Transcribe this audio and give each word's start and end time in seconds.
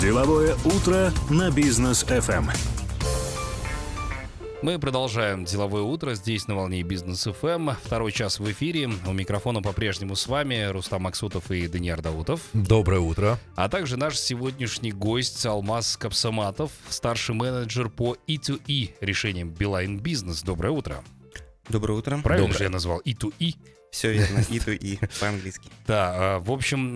Деловое 0.00 0.56
утро 0.64 1.12
на 1.28 1.50
бизнес 1.50 2.04
FM. 2.04 2.46
Мы 4.62 4.78
продолжаем 4.78 5.44
деловое 5.44 5.82
утро 5.82 6.14
здесь 6.14 6.48
на 6.48 6.54
волне 6.54 6.82
бизнес 6.82 7.24
ФМ. 7.24 7.72
Второй 7.84 8.10
час 8.10 8.40
в 8.40 8.50
эфире. 8.50 8.88
У 9.06 9.12
микрофона 9.12 9.60
по-прежнему 9.60 10.16
с 10.16 10.26
вами 10.26 10.70
Рустам 10.70 11.02
Максутов 11.02 11.50
и 11.50 11.68
Даниил 11.68 12.00
Даутов. 12.00 12.40
Доброе 12.54 13.00
утро. 13.00 13.38
А 13.56 13.68
также 13.68 13.98
наш 13.98 14.18
сегодняшний 14.18 14.92
гость 14.92 15.44
Алмаз 15.44 15.98
Капсаматов, 15.98 16.72
старший 16.88 17.34
менеджер 17.34 17.90
по 17.90 18.16
E2E 18.26 18.94
решениям 19.02 19.50
Билайн 19.50 19.98
Бизнес. 19.98 20.42
Доброе 20.42 20.70
утро. 20.70 21.04
Доброе 21.68 21.98
утро. 21.98 22.18
Правильно 22.22 22.48
Доброе. 22.48 22.58
же 22.58 22.64
я 22.64 22.70
назвал 22.70 23.00
E2E? 23.00 23.54
Все 23.90 24.12
верно, 24.12 24.44
и 24.48 24.60
то 24.60 24.70
и 24.70 24.96
по-английски. 25.20 25.68
Да, 25.86 26.38
в 26.38 26.52
общем, 26.52 26.94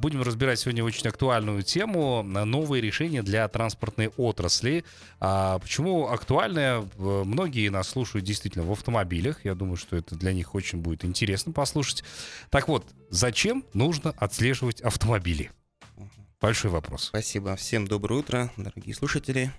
будем 0.00 0.22
разбирать 0.22 0.60
сегодня 0.60 0.84
очень 0.84 1.08
актуальную 1.08 1.62
тему 1.62 2.22
новые 2.22 2.80
решения 2.80 3.22
для 3.22 3.48
транспортной 3.48 4.08
отрасли. 4.16 4.84
А 5.18 5.58
почему 5.58 6.08
актуальная? 6.08 6.88
Многие 6.96 7.68
нас 7.70 7.88
слушают 7.88 8.24
действительно 8.24 8.64
в 8.64 8.70
автомобилях. 8.70 9.44
Я 9.44 9.54
думаю, 9.54 9.76
что 9.76 9.96
это 9.96 10.14
для 10.14 10.32
них 10.32 10.54
очень 10.54 10.78
будет 10.78 11.04
интересно 11.04 11.52
послушать. 11.52 12.04
Так 12.50 12.68
вот, 12.68 12.86
зачем 13.10 13.64
нужно 13.74 14.14
отслеживать 14.16 14.80
автомобили? 14.80 15.50
Большой 16.40 16.70
вопрос. 16.70 17.06
Спасибо. 17.06 17.56
Всем 17.56 17.86
доброе 17.86 18.20
утро, 18.20 18.52
дорогие 18.56 18.94
слушатели. 18.94 19.50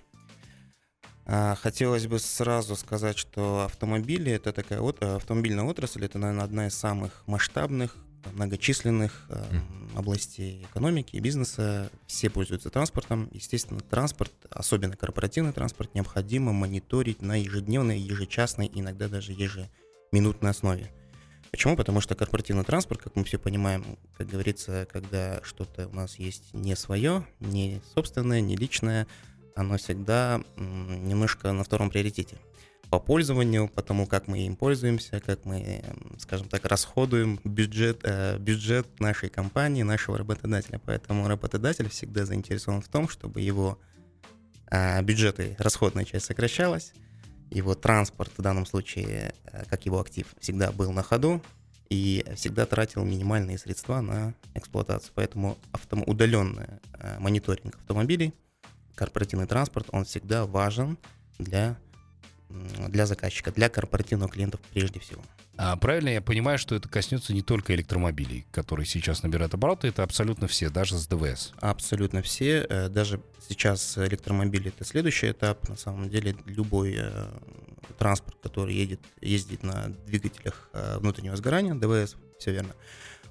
А, 1.30 1.56
хотелось 1.56 2.06
бы 2.06 2.18
сразу 2.18 2.74
сказать, 2.74 3.18
что 3.18 3.64
автомобили 3.66 4.32
это 4.32 4.50
такая 4.50 4.80
вот 4.80 5.02
автомобильная 5.02 5.64
отрасль, 5.64 6.06
это, 6.06 6.18
наверное, 6.18 6.44
одна 6.44 6.66
из 6.68 6.74
самых 6.74 7.22
масштабных, 7.26 7.96
многочисленных 8.32 9.26
э, 9.28 9.44
областей 9.94 10.62
экономики 10.62 11.16
и 11.16 11.20
бизнеса. 11.20 11.90
Все 12.06 12.30
пользуются 12.30 12.70
транспортом. 12.70 13.28
Естественно, 13.32 13.80
транспорт, 13.80 14.32
особенно 14.50 14.96
корпоративный 14.96 15.52
транспорт, 15.52 15.94
необходимо 15.94 16.52
мониторить 16.52 17.20
на 17.20 17.38
ежедневной, 17.40 17.98
ежечасной, 17.98 18.70
иногда 18.74 19.08
даже 19.08 19.32
ежеминутной 19.32 20.50
основе. 20.50 20.90
Почему? 21.50 21.76
Потому 21.76 22.00
что 22.00 22.14
корпоративный 22.14 22.64
транспорт, 22.64 23.02
как 23.02 23.16
мы 23.16 23.24
все 23.24 23.38
понимаем, 23.38 23.98
как 24.16 24.28
говорится, 24.28 24.86
когда 24.90 25.40
что-то 25.42 25.88
у 25.88 25.94
нас 25.94 26.18
есть 26.18 26.54
не 26.54 26.74
свое, 26.74 27.26
не 27.40 27.82
собственное, 27.94 28.40
не 28.40 28.56
личное, 28.56 29.06
оно 29.54 29.76
всегда 29.76 30.40
немножко 30.56 31.52
на 31.52 31.64
втором 31.64 31.90
приоритете. 31.90 32.38
По 32.90 32.98
пользованию, 32.98 33.68
по 33.68 33.82
тому, 33.82 34.06
как 34.06 34.28
мы 34.28 34.46
им 34.46 34.56
пользуемся, 34.56 35.20
как 35.20 35.44
мы, 35.44 35.84
скажем 36.18 36.48
так, 36.48 36.64
расходуем 36.64 37.38
бюджет, 37.44 38.00
э, 38.02 38.38
бюджет 38.38 38.98
нашей 38.98 39.28
компании, 39.28 39.82
нашего 39.82 40.16
работодателя. 40.16 40.80
Поэтому 40.86 41.28
работодатель 41.28 41.90
всегда 41.90 42.24
заинтересован 42.24 42.80
в 42.80 42.88
том, 42.88 43.10
чтобы 43.10 43.42
его 43.42 43.78
э, 44.70 45.02
бюджеты, 45.02 45.54
расходная 45.58 46.06
часть 46.06 46.24
сокращалась, 46.24 46.94
его 47.50 47.74
транспорт 47.74 48.32
в 48.38 48.40
данном 48.40 48.64
случае, 48.64 49.34
э, 49.44 49.64
как 49.66 49.84
его 49.84 50.00
актив, 50.00 50.26
всегда 50.40 50.72
был 50.72 50.90
на 50.90 51.02
ходу 51.02 51.42
и 51.90 52.24
всегда 52.36 52.64
тратил 52.64 53.04
минимальные 53.04 53.58
средства 53.58 54.00
на 54.00 54.34
эксплуатацию. 54.54 55.12
Поэтому 55.14 55.58
автом... 55.72 56.04
удаленный 56.06 56.68
мониторинг 57.18 57.74
автомобилей– 57.74 58.32
корпоративный 58.98 59.46
транспорт, 59.46 59.86
он 59.92 60.04
всегда 60.04 60.44
важен 60.44 60.98
для, 61.38 61.78
для 62.88 63.06
заказчика, 63.06 63.52
для 63.52 63.68
корпоративного 63.68 64.30
клиента 64.30 64.58
прежде 64.72 64.98
всего. 64.98 65.22
А 65.56 65.76
правильно 65.76 66.08
я 66.08 66.20
понимаю, 66.20 66.58
что 66.58 66.74
это 66.74 66.88
коснется 66.88 67.32
не 67.32 67.42
только 67.42 67.74
электромобилей, 67.74 68.46
которые 68.50 68.86
сейчас 68.86 69.22
набирают 69.22 69.54
обороты, 69.54 69.88
это 69.88 70.02
абсолютно 70.02 70.46
все, 70.46 70.68
даже 70.68 70.96
с 70.96 71.06
ДВС? 71.06 71.52
Абсолютно 71.60 72.22
все. 72.22 72.66
Э, 72.68 72.88
даже 72.88 73.20
сейчас 73.48 73.98
электромобили— 73.98 74.68
это 74.76 74.84
следующий 74.84 75.30
этап. 75.30 75.68
На 75.68 75.76
самом 75.76 76.10
деле 76.10 76.36
любой 76.46 76.96
э, 76.98 77.28
транспорт, 77.98 78.36
который 78.40 78.74
едет, 78.74 79.00
ездит 79.20 79.62
на 79.62 79.88
двигателях 80.06 80.70
э, 80.72 80.98
внутреннего 80.98 81.36
сгорания, 81.36 81.74
ДВС, 81.74 82.16
все 82.38 82.52
верно, 82.52 82.74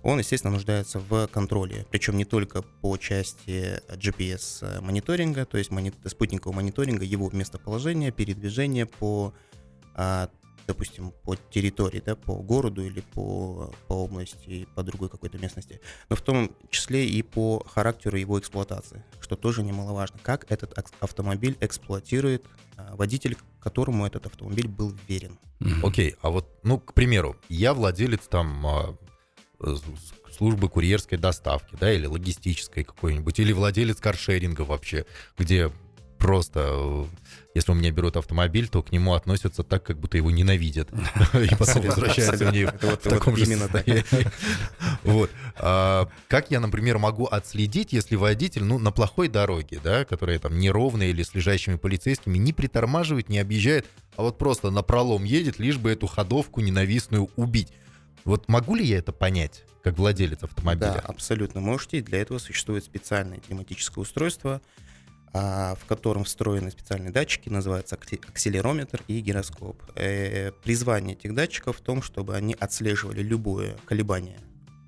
он, 0.04 0.20
естественно, 0.20 0.54
нуждается 0.54 1.00
в 1.00 1.28
контроле. 1.28 1.86
Причем 1.92 2.18
не 2.18 2.26
только 2.26 2.62
по 2.62 2.98
части 2.98 3.82
GPS-мониторинга, 3.90 5.46
то 5.46 5.58
есть 5.58 5.72
мони- 5.72 5.94
спутникового 6.08 6.56
мониторинга 6.56 7.04
его 7.04 7.30
местоположения, 7.32 8.12
передвижения 8.12 8.86
по, 8.86 9.34
а, 9.96 10.30
допустим, 10.68 11.14
по 11.24 11.36
территории, 11.36 12.02
да, 12.06 12.16
по 12.16 12.36
городу 12.36 12.86
или 12.86 13.02
по, 13.02 13.74
по 13.88 13.94
области, 13.94 14.68
по 14.76 14.84
другой 14.84 15.10
какой-то 15.10 15.38
местности, 15.40 15.82
но 16.10 16.16
в 16.16 16.22
том 16.22 16.52
числе 16.70 17.08
и 17.08 17.22
по 17.22 17.64
характеру 17.68 18.18
его 18.18 18.40
эксплуатации, 18.40 19.04
что 19.20 19.36
тоже 19.36 19.64
немаловажно. 19.64 20.20
Как 20.22 20.50
этот 20.52 20.78
автомобиль 21.00 21.58
эксплуатирует 21.60 22.46
а, 22.78 22.96
водитель, 22.96 23.38
которому 23.60 24.06
этот 24.06 24.26
автомобиль 24.28 24.68
был 24.68 24.96
верен. 25.08 25.40
Окей, 25.84 26.12
okay, 26.12 26.18
а 26.22 26.30
вот, 26.30 26.48
ну, 26.64 26.80
к 26.80 26.94
примеру, 26.94 27.36
я 27.50 27.74
владелец 27.74 28.22
там 28.28 28.68
а, 28.68 28.98
службы 30.36 30.70
курьерской 30.70 31.18
доставки, 31.18 31.76
да, 31.80 31.92
или 31.92 32.06
логистической 32.06 32.84
какой-нибудь, 32.84 33.40
или 33.40 33.52
владелец 33.52 33.98
каршеринга 33.98 34.62
вообще, 34.62 35.06
где 35.38 35.72
просто, 36.18 36.68
э, 36.68 37.06
если 37.56 37.72
у 37.72 37.76
меня 37.76 37.92
берут 37.92 38.18
автомобиль, 38.18 38.68
то 38.68 38.84
к 38.84 38.92
нему 38.92 39.14
относятся 39.14 39.64
так, 39.64 39.84
как 39.84 40.00
будто 40.00 40.18
его 40.18 40.32
ненавидят. 40.32 40.90
И 41.34 41.56
потом 41.56 41.84
возвращаются 41.84 42.46
в 42.46 42.52
ней 42.52 42.66
в 42.66 42.98
таком 42.98 43.36
же. 43.36 43.46
Вот. 45.04 45.32
А 45.56 46.10
как 46.28 46.52
я, 46.52 46.60
например, 46.60 46.98
могу 46.98 47.26
отследить, 47.26 47.94
если 47.94 48.16
водитель, 48.16 48.64
ну, 48.64 48.78
на 48.80 48.92
плохой 48.92 49.28
дороге, 49.28 49.80
да, 49.84 50.06
которая 50.06 50.40
там 50.40 50.58
неровная 50.60 51.08
или 51.08 51.24
с 51.24 51.34
лежащими 51.34 51.76
полицейскими, 51.76 52.38
не 52.38 52.54
притормаживает, 52.54 53.30
не 53.30 53.40
объезжает, 53.40 53.86
а 54.16 54.24
вот 54.24 54.38
просто 54.38 54.72
на 54.72 54.82
пролом 54.82 55.24
едет, 55.24 55.60
лишь 55.60 55.78
бы 55.78 55.92
эту 55.92 56.08
ходовку 56.08 56.62
ненавистную 56.62 57.30
убить. 57.36 57.70
Вот 58.26 58.48
могу 58.48 58.76
ли 58.76 58.86
я 58.86 58.98
это 58.98 59.12
понять, 59.12 59.64
как 59.84 59.98
владелец 59.98 60.44
автомобиля? 60.44 60.94
Да, 60.94 61.00
абсолютно 61.00 61.62
можете. 61.62 62.02
Для 62.02 62.22
этого 62.22 62.40
существует 62.40 62.84
специальное 62.84 63.40
климатическое 63.40 64.02
устройство, 64.02 64.62
а, 65.34 65.76
в 65.76 65.86
котором 65.86 66.24
встроены 66.24 66.72
специальные 66.72 67.12
датчики, 67.12 67.50
называются 67.50 67.96
акселерометр 67.96 69.02
и 69.08 69.20
гироскоп. 69.22 69.82
Э, 69.96 70.52
призвание 70.64 71.16
этих 71.16 71.34
датчиков 71.34 71.78
в 71.78 71.82
том, 71.82 72.02
чтобы 72.02 72.36
они 72.36 72.56
отслеживали 72.60 73.22
любое 73.22 73.78
колебание 73.86 74.40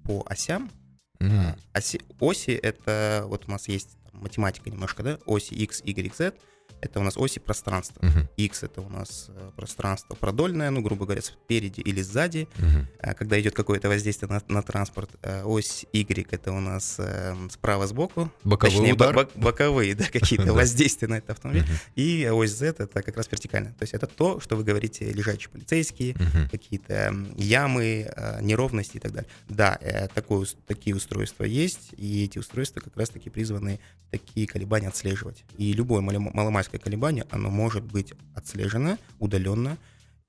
по 0.03 0.23
осям. 0.25 0.71
Mm-hmm. 1.19 1.59
Оси, 1.73 2.01
оси 2.19 2.51
это 2.51 3.23
вот 3.27 3.47
у 3.47 3.51
нас 3.51 3.67
есть 3.67 3.97
математика 4.13 4.69
немножко, 4.69 5.03
да, 5.03 5.19
оси 5.25 5.53
x, 5.53 5.81
y, 5.83 6.13
z— 6.15 6.33
это 6.81 6.99
у 6.99 7.03
нас 7.03 7.17
оси 7.17 7.39
пространства. 7.39 8.01
Uh-huh. 8.01 8.27
X 8.37 8.63
это 8.63 8.81
у 8.81 8.89
нас 8.89 9.27
э, 9.29 9.51
пространство 9.55 10.15
продольное, 10.15 10.69
ну, 10.69 10.81
грубо 10.81 11.05
говоря, 11.05 11.21
спереди 11.21 11.81
или 11.81 12.01
сзади, 12.01 12.47
uh-huh. 12.57 13.15
когда 13.15 13.39
идет 13.39 13.55
какое-то 13.55 13.89
воздействие 13.89 14.29
на, 14.29 14.41
на 14.47 14.61
транспорт. 14.61 15.09
Э, 15.21 15.43
ось 15.43 15.85
Y 15.93 16.27
это 16.31 16.51
у 16.51 16.59
нас 16.59 16.95
э, 16.99 17.35
справа 17.49 17.87
сбоку. 17.87 18.31
Боковой 18.43 18.75
Точнее, 18.75 18.93
удар. 18.93 19.13
Бок, 19.13 19.29
боковые, 19.35 19.95
да, 19.95 20.05
какие-то 20.05 20.53
воздействия 20.59 21.07
на 21.07 21.17
этот 21.17 21.31
автомобиль. 21.31 21.65
И 21.95 22.29
ось 22.31 22.51
Z 22.51 22.75
это 22.79 23.01
как 23.01 23.17
раз 23.17 23.31
вертикально. 23.31 23.73
То 23.73 23.83
есть 23.83 23.93
это 23.93 24.07
то, 24.07 24.39
что 24.39 24.55
вы 24.55 24.63
говорите, 24.63 25.11
лежачие 25.11 25.49
полицейские, 25.49 26.15
какие-то 26.51 27.15
ямы, 27.35 28.11
неровности 28.41 28.97
и 28.97 28.99
так 28.99 29.11
далее. 29.11 29.29
Да, 29.47 29.79
такое, 30.13 30.45
такие 30.67 30.95
устройства 30.95 31.43
есть, 31.43 31.89
и 31.97 32.23
эти 32.23 32.39
устройства 32.39 32.79
как 32.79 32.95
раз-таки 32.97 33.29
призваны 33.29 33.79
такие 34.11 34.47
колебания 34.47 34.87
отслеживать. 34.87 35.43
И 35.57 35.73
любое 35.73 36.01
маломальское 36.01 36.68
динамическое 36.69 36.79
колебание, 36.79 37.25
оно 37.31 37.49
может 37.49 37.83
быть 37.83 38.13
отслежено 38.35 38.97
удаленно 39.19 39.77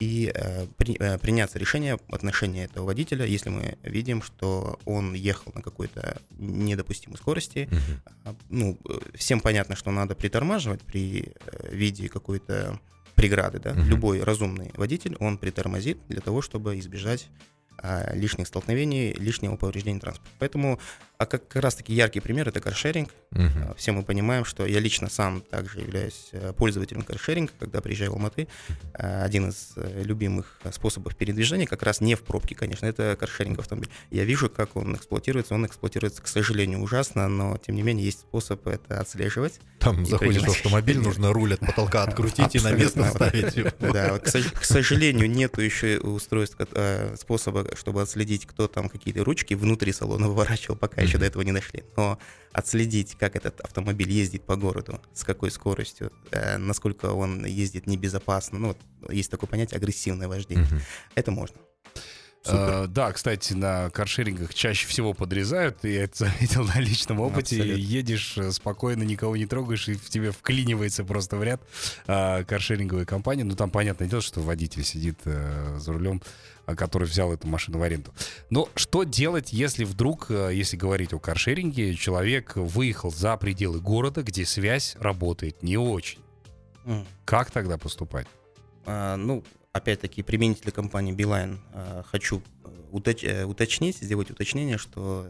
и 0.00 0.32
э, 0.34 0.66
при, 0.76 0.96
э, 0.98 1.18
приняться 1.18 1.58
решение 1.58 1.98
в 2.08 2.14
отношении 2.14 2.64
этого 2.64 2.86
водителя, 2.86 3.26
если 3.26 3.50
мы 3.50 3.76
видим, 3.82 4.22
что 4.22 4.78
он 4.86 5.14
ехал 5.14 5.52
на 5.54 5.60
какой-то 5.60 6.22
недопустимой 6.38 7.18
скорости. 7.18 7.68
Uh-huh. 7.70 8.36
Ну, 8.48 8.78
всем 9.14 9.40
понятно, 9.40 9.76
что 9.76 9.90
надо 9.90 10.14
притормаживать 10.14 10.80
при 10.80 11.34
э, 11.34 11.76
виде 11.76 12.08
какой-то 12.08 12.80
преграды, 13.14 13.58
да. 13.58 13.72
Uh-huh. 13.72 13.84
Любой 13.84 14.22
разумный 14.22 14.70
водитель, 14.74 15.16
он 15.20 15.36
притормозит 15.36 15.98
для 16.08 16.20
того, 16.20 16.40
чтобы 16.40 16.78
избежать 16.78 17.28
а, 17.82 18.14
лишних 18.14 18.46
столкновений, 18.46 19.12
лишнего 19.12 19.56
повреждения 19.56 20.00
транспорта. 20.00 20.30
Поэтому, 20.38 20.78
а 21.20 21.26
как, 21.26 21.46
как 21.48 21.62
раз-таки 21.62 21.92
яркий 21.92 22.20
пример— 22.20 22.48
это 22.48 22.60
каршеринг. 22.60 23.10
Uh-huh. 23.34 23.76
Все 23.76 23.92
мы 23.92 24.02
понимаем, 24.02 24.46
что 24.46 24.64
я 24.64 24.80
лично 24.80 25.10
сам 25.10 25.42
также 25.42 25.80
являюсь 25.80 26.30
э, 26.32 26.54
пользователем 26.56 27.02
каршеринга, 27.02 27.52
когда 27.58 27.82
приезжаю 27.82 28.12
в 28.12 28.14
Алматы. 28.14 28.48
А, 28.94 29.22
один 29.22 29.50
из 29.50 29.72
э, 29.76 30.02
любимых 30.02 30.58
способов 30.72 31.14
передвижения, 31.16 31.66
как 31.66 31.82
раз 31.82 32.00
не 32.00 32.14
в 32.14 32.22
пробке, 32.22 32.54
конечно, 32.54 32.86
это 32.86 33.18
каршеринг 33.20 33.58
автомобиль. 33.58 33.90
Я 34.10 34.24
вижу, 34.24 34.48
как 34.48 34.76
он 34.76 34.96
эксплуатируется. 34.96 35.54
Он 35.54 35.66
эксплуатируется, 35.66 36.22
к 36.22 36.26
сожалению, 36.26 36.80
ужасно, 36.80 37.28
но, 37.28 37.58
тем 37.58 37.74
не 37.74 37.82
менее, 37.82 38.06
есть 38.06 38.20
способ 38.20 38.66
это 38.66 38.98
отслеживать. 38.98 39.60
Там 39.78 40.06
заходишь 40.06 40.42
в 40.42 40.48
автомобиль, 40.48 41.00
нужно 41.00 41.34
руль 41.34 41.52
от 41.52 41.60
потолка 41.60 42.02
открутить 42.04 42.56
и 42.56 42.60
на 42.60 42.72
место 42.72 43.04
ставить. 43.04 43.62
Да, 43.78 44.18
к 44.20 44.64
сожалению, 44.64 45.30
нету 45.30 45.60
еще 45.60 45.98
устройств, 45.98 46.56
э, 46.58 47.14
способа 47.20 47.66
чтобы 47.76 48.00
отследить, 48.00 48.46
кто 48.46 48.68
там 48.68 48.88
какие-то 48.88 49.22
ручки 49.22 49.52
внутри 49.52 49.92
салона 49.92 50.28
выворачивал, 50.30 50.76
пока. 50.76 51.09
Еще 51.10 51.18
до 51.18 51.26
этого 51.26 51.42
не 51.42 51.52
дошли. 51.52 51.84
Но 51.96 52.18
отследить, 52.52 53.16
как 53.18 53.36
этот 53.36 53.60
автомобиль 53.60 54.10
ездит 54.10 54.42
по 54.44 54.56
городу, 54.56 55.00
с 55.12 55.24
какой 55.24 55.50
скоростью, 55.50 56.12
э, 56.30 56.56
насколько 56.58 57.06
он 57.06 57.44
ездит 57.44 57.86
небезопасно, 57.86 58.58
ну, 58.58 58.68
вот 58.68 58.78
есть 59.12 59.30
такое 59.30 59.48
понятие 59.48 59.78
агрессивное 59.78 60.28
вождение, 60.28 60.64
Мгм. 60.66 60.80
это 61.14 61.30
можно. 61.30 61.56
Э, 62.46 62.86
да, 62.88 63.12
кстати, 63.12 63.52
на 63.52 63.90
каршерингах 63.90 64.54
чаще 64.54 64.86
всего 64.86 65.12
подрезают, 65.12 65.84
я 65.84 66.04
это 66.04 66.16
заметил 66.24 66.64
на 66.64 66.80
личном 66.80 67.20
опыте. 67.20 67.56
Абсолютно. 67.56 67.80
Едешь 67.80 68.38
э, 68.38 68.50
спокойно, 68.52 69.02
никого 69.02 69.36
не 69.36 69.44
трогаешь, 69.46 69.88
и 69.88 69.94
в 69.94 70.08
тебе 70.08 70.30
вклинивается 70.32 71.04
просто 71.04 71.36
в 71.36 71.42
ряд 71.42 71.60
э, 72.06 72.44
каршеринговая 72.44 73.04
компания. 73.04 73.44
Ну, 73.44 73.56
там 73.56 73.70
понятное 73.70 74.08
дело, 74.08 74.22
что 74.22 74.40
водитель 74.40 74.84
сидит 74.84 75.18
э, 75.26 75.76
за 75.78 75.92
рулем, 75.92 76.22
а, 76.59 76.59
который 76.76 77.06
взял 77.06 77.32
эту 77.32 77.46
машину 77.46 77.78
в 77.78 77.82
аренду. 77.82 78.12
Но 78.50 78.68
что 78.74 79.04
делать, 79.04 79.52
если 79.52 79.84
вдруг, 79.84 80.30
э, 80.30 80.50
если 80.52 80.76
говорить 80.76 81.12
о 81.12 81.18
каршеринге, 81.18 81.94
человек 81.94 82.56
выехал 82.56 83.10
за 83.10 83.36
пределы 83.36 83.80
города, 83.80 84.22
где 84.22 84.44
связь 84.44 84.96
работает 84.98 85.62
не 85.62 85.76
очень? 85.76 86.20
М. 86.84 87.06
Как 87.24 87.50
тогда 87.50 87.78
поступать? 87.78 88.26
А, 88.86 89.16
ну, 89.16 89.44
опять-таки, 89.72 90.22
применитель 90.22 90.72
компании 90.72 91.14
Beeline 91.14 91.58
а, 91.72 92.02
хочу 92.04 92.42
э, 92.64 92.68
уточ- 92.92 93.26
э, 93.26 93.44
уточнить, 93.44 93.98
сделать 93.98 94.30
уточнение, 94.30 94.78
что 94.78 95.26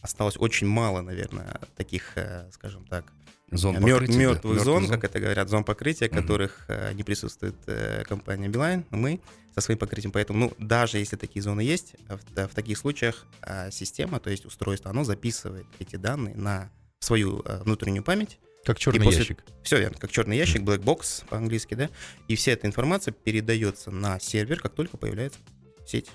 осталось 0.00 0.36
очень 0.38 0.66
мало, 0.66 1.00
наверное, 1.00 1.60
таких, 1.76 2.16
скажем 2.52 2.84
так, 2.86 3.04
Зон 3.52 3.74
покрытия, 3.76 3.92
да? 3.94 3.98
мертвых 4.00 4.16
Мертвых 4.18 4.60
зон, 4.64 4.86
зон? 4.86 4.90
как 4.90 5.04
это 5.04 5.20
говорят, 5.20 5.48
зон 5.48 5.62
покрытия, 5.64 6.06
Мгм. 6.08 6.20
которых 6.22 6.64
э, 6.68 6.92
не 6.94 7.02
присутствует 7.04 7.54
э, 7.66 8.02
компания 8.08 8.48
Beeline, 8.48 8.84
мы 8.90 9.20
со 9.54 9.60
своим 9.60 9.78
покрытием. 9.78 10.10
Поэтому, 10.12 10.38
ну, 10.38 10.52
даже 10.58 10.98
если 10.98 11.16
такие 11.16 11.42
зоны 11.42 11.60
есть, 11.60 11.94
а 12.08 12.16
в, 12.16 12.20
да, 12.34 12.48
в 12.48 12.54
таких 12.54 12.78
случаях 12.78 13.26
а, 13.42 13.70
система, 13.70 14.18
то 14.18 14.30
есть 14.30 14.46
устройство, 14.46 14.90
оно 14.90 15.04
записывает 15.04 15.66
эти 15.78 15.96
данные 15.96 16.34
на 16.34 16.70
свою 17.00 17.42
э, 17.44 17.62
внутреннюю 17.62 18.02
память, 18.02 18.38
Как 18.64 18.78
черный 18.78 19.02
после- 19.04 19.18
ящик. 19.20 19.44
все 19.62 19.78
верно, 19.78 19.98
как 19.98 20.10
черный 20.10 20.38
ящик, 20.38 20.62
black 20.62 20.78
box 20.82 21.24
по-английски, 21.28 21.74
да, 21.74 21.90
и 22.28 22.36
вся 22.36 22.52
эта 22.52 22.66
информация 22.66 23.12
передается 23.12 23.90
на 23.90 24.18
сервер, 24.18 24.58
как 24.60 24.74
только 24.74 24.96
появляется 24.96 25.38
сеть. 25.86 26.10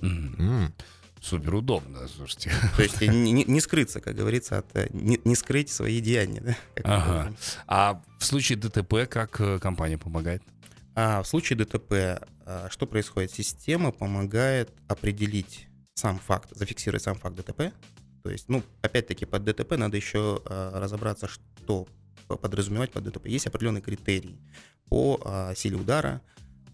Мгм. 0.00 0.74
Супер 1.22 1.54
удобно, 1.54 2.08
слушайте. 2.08 2.50
То 2.76 2.82
есть 2.82 3.00
не, 3.00 3.30
не- 3.32 3.60
скрыться, 3.60 4.00
как 4.00 4.16
говорится, 4.16 4.58
от 4.58 4.66
э, 4.76 4.88
не, 4.90 5.20
не 5.24 5.36
скрыть 5.36 5.70
свои 5.70 6.00
деяния, 6.00 6.40
да. 6.40 6.56
Ага. 6.84 7.34
А 7.68 8.02
в 8.18 8.24
случае 8.24 8.58
ДТП 8.58 9.08
как 9.08 9.40
э, 9.40 9.60
компания 9.60 9.98
помогает? 9.98 10.42
А 10.94 11.22
в 11.22 11.28
случае 11.28 11.58
ДТП 11.58 12.22
а, 12.44 12.68
что 12.70 12.86
происходит? 12.86 13.30
Система 13.30 13.92
помогает 13.92 14.70
определить 14.88 15.68
сам 15.94 16.18
факт, 16.18 16.50
зафиксировать 16.56 17.02
сам 17.02 17.14
факт 17.14 17.36
ДТП. 17.36 17.72
То 18.22 18.30
есть, 18.30 18.48
ну, 18.48 18.62
опять-таки, 18.82 19.24
под 19.24 19.44
ДТП 19.44 19.76
надо 19.76 19.96
еще 19.96 20.42
а, 20.44 20.78
разобраться, 20.80 21.28
что 21.28 21.86
по- 22.26 22.36
подразумевать 22.36 22.90
под 22.90 23.04
ДТП. 23.04 23.26
Есть 23.26 23.46
определенные 23.46 23.82
критерии 23.82 24.38
по 24.88 25.20
а, 25.24 25.54
силе 25.54 25.76
удара, 25.76 26.20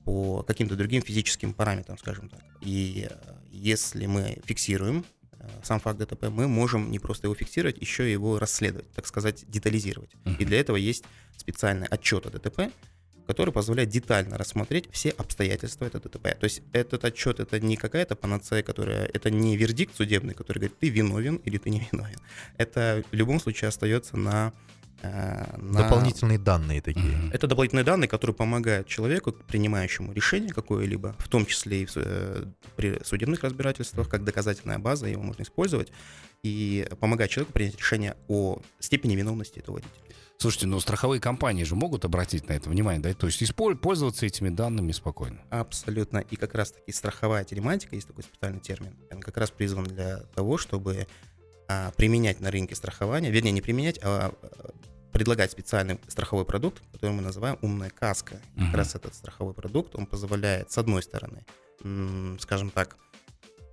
по 0.04 0.42
каким-то 0.42 0.74
другим 0.74 1.02
физическим 1.02 1.52
параметрам, 1.52 1.98
скажем 1.98 2.28
так. 2.28 2.40
И 2.62 3.08
если 3.50 4.06
мы 4.06 4.38
фиксируем 4.44 5.04
а, 5.32 5.48
сам 5.62 5.80
факт 5.80 5.98
ДТП, 5.98 6.24
мы 6.28 6.48
можем 6.48 6.90
не 6.90 6.98
просто 6.98 7.26
его 7.26 7.34
фиксировать, 7.34 7.78
еще 7.78 8.10
его 8.10 8.38
расследовать, 8.38 8.90
так 8.92 9.06
сказать, 9.06 9.44
детализировать. 9.48 10.10
И 10.24 10.30
Мгм. 10.30 10.44
для 10.46 10.60
этого 10.60 10.76
есть 10.76 11.04
специальный 11.36 11.86
отчет 11.86 12.26
о 12.26 12.30
ДТП, 12.30 12.72
который 13.26 13.52
позволяет 13.52 13.90
детально 13.90 14.38
рассмотреть 14.38 14.88
все 14.90 15.10
обстоятельства 15.10 15.84
этого 15.84 16.02
ДТП. 16.02 16.34
То 16.40 16.44
есть 16.44 16.62
этот 16.72 17.04
отчет 17.04 17.40
это 17.40 17.60
не 17.60 17.76
какая-то 17.76 18.16
панацея, 18.16 18.62
которая 18.62 19.04
это 19.04 19.30
не 19.30 19.54
вердикт 19.56 19.94
судебный, 19.94 20.32
который 20.32 20.58
говорит, 20.60 20.78
ты 20.78 20.88
виновен 20.88 21.36
или 21.36 21.58
ты 21.58 21.68
не 21.68 21.86
виновен. 21.92 22.18
Это 22.56 23.04
в 23.10 23.14
любом 23.14 23.38
случае 23.38 23.68
остается 23.68 24.16
на, 24.16 24.54
э, 24.54 24.77
на- 25.02 25.82
Дополнительные 25.82 26.38
данные 26.38 26.80
такие. 26.82 27.30
Это 27.32 27.46
дополнительные 27.46 27.84
данные, 27.84 28.08
которые 28.08 28.34
помогают 28.34 28.86
человеку, 28.88 29.32
принимающему 29.32 30.12
решение 30.12 30.52
какое-либо, 30.52 31.14
в 31.18 31.28
том 31.28 31.46
числе 31.46 31.82
и 31.82 31.86
в, 31.86 31.92
э, 31.96 32.44
при 32.76 33.02
судебных 33.04 33.42
разбирательствах, 33.44 34.08
как 34.08 34.24
доказательная 34.24 34.78
база, 34.78 35.06
его 35.06 35.22
можно 35.22 35.42
использовать, 35.42 35.92
и 36.42 36.88
помогать 37.00 37.30
человеку 37.30 37.52
принять 37.52 37.76
решение 37.76 38.16
о 38.28 38.60
степени 38.80 39.14
виновности 39.16 39.58
этого 39.58 39.76
водителя. 39.76 39.94
Слушайте, 40.40 40.66
ну 40.68 40.78
страховые 40.78 41.20
компании 41.20 41.64
же 41.64 41.74
могут 41.74 42.04
обратить 42.04 42.48
на 42.48 42.52
это 42.52 42.70
внимание, 42.70 43.02
да? 43.02 43.12
То 43.12 43.26
есть 43.26 43.42
пользоваться 43.54 44.24
этими 44.24 44.50
данными 44.50 44.92
спокойно. 44.92 45.40
Абсолютно. 45.50 46.18
И 46.18 46.36
как 46.36 46.54
раз-таки 46.54 46.92
страховая 46.92 47.42
телематика, 47.42 47.96
есть 47.96 48.06
такой 48.06 48.22
специальный 48.22 48.60
термин, 48.60 48.94
он 49.10 49.20
как 49.20 49.36
раз 49.36 49.50
призван 49.50 49.84
для 49.84 50.18
того, 50.36 50.56
чтобы 50.56 51.08
а, 51.68 51.92
применять 51.92 52.40
на 52.40 52.50
рынке 52.50 52.74
страхования, 52.74 53.30
вернее, 53.30 53.52
не 53.52 53.60
применять, 53.60 53.98
а 54.02 54.34
а, 54.42 54.70
предлагать 55.12 55.50
специальный 55.52 55.98
страховой 56.08 56.44
продукт, 56.44 56.82
который 56.92 57.12
мы 57.12 57.22
называем 57.22 57.58
«умная 57.62 57.90
каска». 57.90 58.40
Мгм. 58.54 58.66
Как 58.66 58.76
раз 58.76 58.94
этот 58.94 59.14
страховой 59.14 59.54
продукт, 59.54 59.94
он 59.94 60.06
позволяет, 60.06 60.70
с 60.70 60.78
одной 60.78 61.02
стороны, 61.02 61.44
скажем 62.40 62.70
так, 62.70 62.96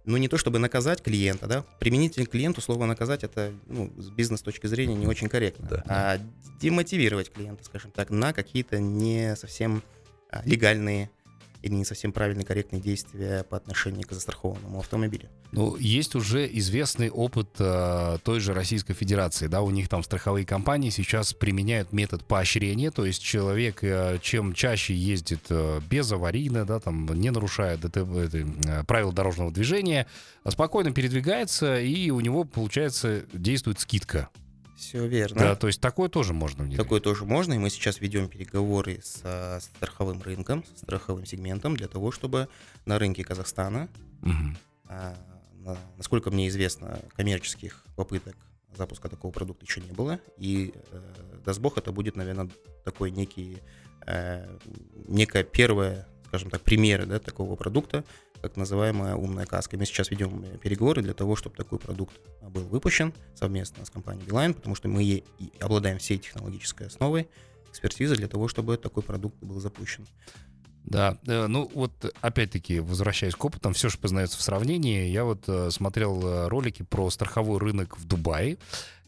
ну 0.06 0.18
не 0.18 0.28
то 0.28 0.38
чтобы 0.38 0.60
наказать 0.60 1.02
клиента, 1.02 1.48
да, 1.48 1.66
применительно 1.80 2.26
к 2.26 2.30
клиенту 2.30 2.62
слово 2.62 2.86
наказать 2.86 3.24
это 3.24 3.54
ну, 3.66 3.92
с 3.98 4.10
бизнес 4.10 4.42
точки 4.42 4.68
зрения 4.68 4.96
не 4.96 5.08
очень 5.08 5.30
корректно, 5.30 5.68
Да. 5.68 5.84
а 5.88 6.18
демотивировать 6.60 7.32
клиента, 7.32 7.64
скажем 7.64 7.92
так, 7.92 8.10
на 8.10 8.32
какие-то 8.34 8.80
не 8.80 9.36
совсем 9.36 9.84
а, 10.30 10.42
легальные 10.46 11.10
или 11.66 11.74
не 11.74 11.84
совсем 11.84 12.12
правильные, 12.12 12.46
корректные 12.46 12.80
действия 12.80 13.44
по 13.44 13.58
отношению 13.58 14.08
к 14.08 14.12
застрахованному 14.12 14.80
автомобилю. 14.80 15.30
Ну, 15.52 15.76
есть 15.78 16.14
уже 16.14 16.48
известный 16.60 17.10
опыт 17.10 17.50
э, 17.58 18.18
той 18.24 18.40
же 18.40 18.54
Российской 18.54 18.94
Федерации, 18.94 19.48
да, 19.48 19.64
у 19.64 19.72
них 19.72 19.90
там 19.90 20.04
страховые 20.04 20.46
компании 20.46 20.92
сейчас 20.92 21.34
применяют 21.34 21.92
метод 21.92 22.24
поощрения, 22.24 22.92
то 22.92 23.04
есть 23.04 23.24
человек 23.24 23.84
э, 23.84 24.20
чем 24.22 24.54
чаще 24.54 24.94
ездит 24.94 25.46
э, 25.50 25.80
безаварийно, 25.90 26.66
да, 26.66 26.80
там 26.80 27.08
не 27.20 27.32
нарушая 27.32 27.78
ДТП, 27.78 27.98
это, 27.98 28.38
э, 28.38 28.84
правил 28.86 29.12
дорожного 29.12 29.52
движения, 29.52 30.06
спокойно 30.48 30.92
передвигается 30.92 31.80
и 31.80 32.12
у 32.12 32.20
него 32.20 32.44
получается 32.44 33.24
действует 33.34 33.80
скидка, 33.80 34.30
Все 34.75 35.07
верно. 35.07 35.39
да, 35.39 35.56
то 35.56 35.68
есть 35.68 35.80
такое 35.81 36.10
тоже 36.10 36.33
можно 36.33 36.63
внедрить. 36.63 36.81
Такое 36.81 37.00
тоже 37.00 37.25
можно, 37.25 37.54
и 37.54 37.57
мы 37.57 37.69
сейчас 37.69 38.01
ведем 38.01 38.27
переговоры 38.27 39.00
с 39.04 39.22
а, 39.24 39.60
страховым 39.62 40.22
рынком, 40.22 40.63
с 40.75 40.80
страховым 40.80 41.25
сегментом 41.25 41.75
для 41.77 41.88
того, 41.88 42.12
чтобы 42.12 42.50
на 42.86 43.00
рынке 43.00 43.24
Казахстана 43.24 43.88
Мгм. 44.22 44.57
А, 44.88 45.16
на- 45.60 45.77
насколько 45.98 46.30
мне 46.31 46.48
известно, 46.48 47.00
коммерческих 47.16 47.83
попыток 47.95 48.36
запуска 48.75 49.07
такого 49.10 49.31
продукта 49.31 49.66
еще 49.66 49.81
не 49.81 49.92
было. 49.92 50.19
И, 50.38 50.74
э, 50.92 51.39
даст 51.45 51.60
бог, 51.60 51.77
это 51.77 51.92
будет, 51.92 52.16
наверное, 52.16 52.50
такой 52.83 53.10
некий, 53.12 53.58
э, 54.05 54.58
некая 55.08 55.44
первая, 55.44 56.08
скажем 56.27 56.50
так, 56.50 56.62
примеры 56.62 57.05
да, 57.05 57.20
такого 57.20 57.55
продукта, 57.55 58.03
как 58.46 58.58
называемая 58.58 59.16
умная 59.16 59.48
каска. 59.48 59.75
Мы 59.75 59.86
сейчас 59.86 60.12
ведем 60.12 60.44
э, 60.44 60.58
переговоры 60.60 61.02
для 61.02 61.16
того, 61.16 61.36
чтобы 61.36 61.56
такой 61.56 61.80
продукт 61.80 62.14
а, 62.42 62.50
был 62.50 62.62
выпущен 62.62 63.12
совместно 63.34 63.84
с 63.86 63.90
компанией 63.90 64.28
Beeline, 64.28 64.54
потому 64.54 64.75
что 64.75 64.88
мы 64.88 65.04
и 65.04 65.24
обладаем 65.60 65.98
всей 65.98 66.20
технологической 66.20 66.86
основой, 66.86 67.28
экспертизой 67.72 68.18
для 68.18 68.28
того, 68.28 68.48
чтобы 68.48 68.78
такой 68.78 69.02
продукт 69.02 69.36
был 69.42 69.60
запущен. 69.60 70.06
Да, 70.84 71.18
э, 71.25 71.48
ну 71.48 71.72
вот 71.74 71.92
опять-таки, 72.22 72.80
возвращаясь 72.80 73.34
к 73.34 73.44
опытам, 73.44 73.74
все 73.74 73.90
же 73.90 73.98
познается 73.98 74.38
в 74.38 74.42
сравнении. 74.44 75.08
Я 75.10 75.24
вот 75.24 75.46
э, 75.48 75.72
смотрел 75.72 76.22
э, 76.24 76.48
ролики 76.48 76.84
про 76.84 77.10
страховой 77.10 77.58
рынок 77.58 77.98
в 77.98 78.06
Дубае, 78.06 78.60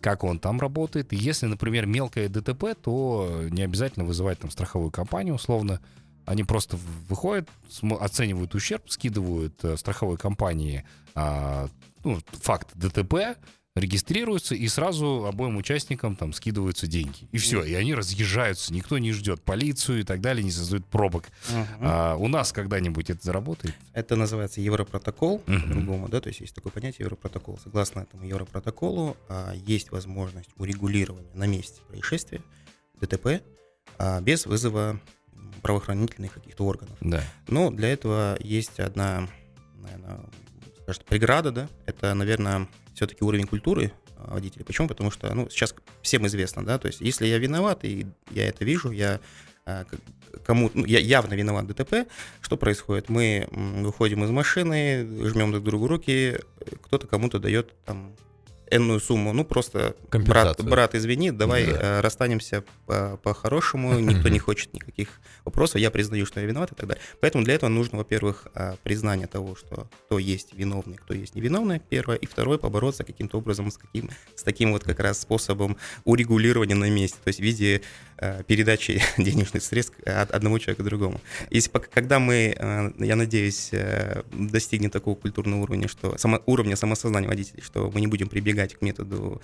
как 0.01 0.23
он 0.23 0.39
там 0.39 0.59
работает. 0.59 1.13
И 1.13 1.15
если, 1.15 1.45
например, 1.45 1.85
мелкое 1.85 2.27
ДТП, 2.27 2.75
то 2.81 3.43
не 3.51 3.61
обязательно 3.61 4.03
вызывать 4.03 4.39
там 4.39 4.49
страховую 4.49 4.89
компанию, 4.89 5.35
условно. 5.35 5.79
Они 6.27 6.43
просто 6.43 6.77
выходят, 7.07 7.49
оценивают 8.01 8.53
ущерб, 8.53 8.89
скидывают 8.89 9.63
э, 9.63 9.77
страховой 9.77 10.17
компании 10.17 10.83
а, 11.15 11.69
ну, 12.03 12.19
факт 12.41 12.67
ДТП, 12.75 13.37
регистрируются, 13.75 14.53
и 14.53 14.67
сразу 14.67 15.25
обоим 15.25 15.55
участникам 15.55 16.17
там 16.17 16.33
скидываются 16.33 16.85
деньги. 16.85 17.29
И 17.31 17.37
все, 17.37 17.63
и 17.63 17.73
они 17.75 17.93
разъезжаются, 17.93 18.73
никто 18.73 18.97
не 18.97 19.13
ждет 19.13 19.41
полицию 19.41 20.01
и 20.01 20.03
так 20.03 20.19
далее, 20.19 20.43
не 20.43 20.51
создают 20.51 20.85
пробок. 20.85 21.29
А 21.79 22.15
у 22.17 22.27
нас 22.27 22.51
когда-нибудь 22.51 23.09
это 23.09 23.23
заработает? 23.23 23.73
Это 23.93 24.17
называется 24.17 24.59
Европротокол, 24.59 25.41
Мгм. 25.47 25.61
по-другому, 25.61 26.09
да, 26.09 26.19
то 26.19 26.27
есть 26.27 26.41
есть 26.41 26.55
такое 26.55 26.73
понятие 26.73 27.05
Европротокол. 27.05 27.57
Согласно 27.63 28.01
этому 28.01 28.25
Европротоколу 28.25 29.15
а, 29.29 29.53
есть 29.55 29.91
возможность 29.91 30.49
урегулирования 30.57 31.31
на 31.35 31.45
месте 31.45 31.79
происшествия 31.87 32.41
ДТП 32.99 33.41
а, 33.97 34.19
без 34.19 34.45
вызова 34.45 34.99
правоохранительных 35.67 36.33
каких-то 36.33 36.63
органов. 36.63 36.95
Да. 37.01 37.21
Но 37.49 37.71
для 37.71 37.89
этого 37.89 38.37
есть 38.39 38.79
одна, 38.79 39.27
наверное, 39.75 40.21
скажем, 40.83 41.03
преграда, 41.09 41.51
да, 41.51 41.69
это, 41.85 42.13
наверное, 42.13 42.69
все-таки 42.93 43.21
уровень 43.25 43.47
культуры 43.47 43.91
а, 44.15 44.35
водителей. 44.35 44.63
Почему? 44.63 44.87
Потому 44.87 45.11
что, 45.11 45.33
ну, 45.33 45.49
сейчас 45.49 45.75
всем 46.01 46.25
известно, 46.25 46.65
да, 46.65 46.77
то 46.77 46.87
есть 46.87 47.01
если 47.01 47.27
я 47.27 47.37
виноват, 47.37 47.83
и 47.83 48.07
я 48.31 48.47
это 48.47 48.63
вижу, 48.63 48.91
я 48.91 49.19
а, 49.65 49.83
кому, 50.45 50.71
ну, 50.73 50.85
я 50.85 50.99
явно 50.99 51.33
виноват 51.33 51.65
в 51.65 51.73
ДТП, 51.73 52.09
что 52.39 52.55
происходит? 52.55 53.09
Мы 53.09 53.49
выходим 53.51 54.23
из 54.23 54.29
машины, 54.29 55.05
жмем 55.27 55.51
друг 55.51 55.65
другу 55.65 55.87
руки, 55.87 56.37
кто-то 56.83 57.07
кому-то 57.07 57.39
дает 57.39 57.75
там 57.83 58.15
энную 58.71 58.99
сумму, 58.99 59.33
ну 59.33 59.43
просто 59.45 59.95
брат, 60.11 60.63
брат, 60.63 60.95
извини, 60.95 61.31
давай 61.31 61.65
Да. 61.65 61.71
э, 61.79 62.01
расстанемся 62.01 62.63
по- 62.85 63.17
по-хорошему, 63.23 63.99
никто 63.99 64.29
не 64.29 64.39
хочет 64.39 64.73
никаких 64.73 65.09
вопросов, 65.45 65.81
я 65.81 65.91
признаю, 65.91 66.25
что 66.25 66.39
я 66.39 66.45
виноват 66.45 66.71
и 66.71 66.75
так 66.75 66.87
далее. 66.87 67.03
Поэтому 67.21 67.43
для 67.43 67.53
этого 67.53 67.69
нужно, 67.69 67.97
во-первых, 67.97 68.47
а, 68.53 68.75
признание 68.83 69.27
того, 69.27 69.55
что 69.55 69.87
кто 70.05 70.19
есть 70.19 70.53
виновный, 70.53 70.95
кто 70.97 71.13
есть 71.13 71.35
невиновный, 71.35 71.79
первое, 71.89 72.17
и 72.17 72.25
второе, 72.25 72.57
побороться 72.57 73.03
каким-то 73.03 73.37
образом 73.37 73.71
с, 73.71 73.77
каким, 73.77 74.09
с 74.35 74.43
таким 74.43 74.71
вот 74.73 74.83
как 74.83 74.99
раз 74.99 75.21
способом 75.21 75.77
урегулирования 76.03 76.75
на 76.75 76.89
месте, 76.89 77.17
то 77.23 77.29
есть 77.29 77.39
в 77.39 77.43
виде 77.43 77.81
э, 78.17 78.43
передачи 78.43 79.01
денежных 79.17 79.63
средств 79.63 79.95
от 80.05 80.31
одного 80.31 80.59
человека 80.59 80.83
к 80.83 80.85
другому. 80.85 81.21
Если 81.49 81.69
когда 81.69 82.19
мы, 82.19 82.55
э, 82.57 82.91
я 82.99 83.15
надеюсь, 83.15 83.69
э, 83.71 84.23
достигнем 84.31 84.89
такого 84.89 85.15
культурного 85.15 85.61
уровня, 85.61 85.87
что 85.87 86.17
само, 86.17 86.41
уровня 86.45 86.75
самосознания 86.75 87.27
водителей, 87.27 87.61
что 87.63 87.89
мы 87.93 88.01
не 88.01 88.07
будем 88.07 88.27
прибегать 88.27 88.56
к 88.65 88.81
методу 88.81 89.41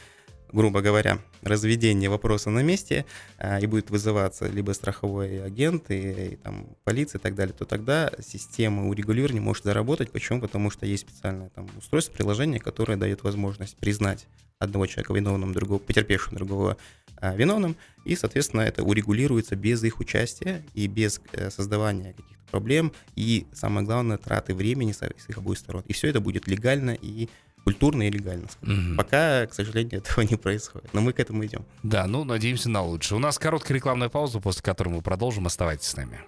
грубо 0.54 0.82
говоря, 0.82 1.20
разведения 1.42 2.10
вопроса 2.10 2.50
на 2.52 2.62
месте, 2.62 3.06
а, 3.38 3.60
и 3.60 3.66
будет 3.66 3.90
вызываться 3.90 4.48
либо 4.48 4.72
страховой 4.72 5.44
агент, 5.44 5.90
и, 5.90 6.34
и 6.34 6.36
там 6.38 6.78
полиция 6.84 7.20
и 7.20 7.22
так 7.22 7.36
далее, 7.36 7.54
то 7.58 7.66
тогда 7.66 8.12
система 8.26 8.88
урегулирования 8.88 9.42
может 9.42 9.64
заработать. 9.64 10.12
Почему? 10.12 10.40
Потому 10.40 10.70
что 10.70 10.86
есть 10.86 11.10
специальное 11.10 11.50
там 11.50 11.68
устройство, 11.78 12.14
приложение, 12.14 12.60
которое 12.60 12.96
дает 12.98 13.24
возможность 13.24 13.76
признать 13.78 14.28
одного 14.60 14.86
человека 14.86 15.14
виновным, 15.14 15.54
другого, 15.54 15.80
потерпевшего 15.80 16.36
другого 16.36 16.78
а, 17.18 17.36
виновным, 17.36 17.76
и, 18.06 18.16
соответственно, 18.16 18.62
это 18.62 18.84
урегулируется 18.84 19.56
без 19.56 19.84
их 19.84 20.00
участия 20.00 20.64
и 20.74 20.88
без 20.88 21.20
э, 21.32 21.50
создавания 21.50 22.14
каких-то 22.14 22.44
проблем, 22.52 22.94
и, 23.16 23.48
самое 23.54 23.86
главное, 23.86 24.18
траты 24.18 24.54
времени 24.54 24.92
с 24.92 25.02
их 25.28 25.38
обоих 25.38 25.58
сторон. 25.58 25.84
И 25.88 25.94
все 25.94 26.10
это 26.10 26.20
будет 26.20 26.48
легально 26.48 26.96
и 27.02 27.28
культурно 27.64 28.04
и 28.04 28.12
легально. 28.12 28.48
Мгм. 28.62 28.98
Пока, 28.98 29.46
к 29.48 29.54
сожалению, 29.54 29.98
этого 30.00 30.24
не 30.24 30.36
происходит. 30.36 30.94
Но 30.94 31.02
мы 31.02 31.14
к 31.14 31.20
этому 31.20 31.46
идем. 31.46 31.66
Да, 31.84 32.06
ну, 32.08 32.24
надеемся 32.24 32.70
на 32.70 32.82
лучшее. 32.82 33.18
У 33.18 33.22
нас 33.22 33.40
короткая 33.40 33.76
рекламная 33.78 34.10
пауза, 34.10 34.40
после 34.40 34.62
которой 34.62 34.90
мы 34.90 35.02
продолжим. 35.02 35.46
Оставайтесь 35.46 35.88
с 35.88 35.96
нами. 35.96 36.20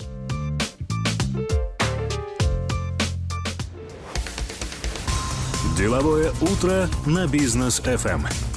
Деловое 5.78 6.32
утро 6.42 6.88
на 7.06 7.28
бизнес 7.28 7.82
FM. 7.82 8.55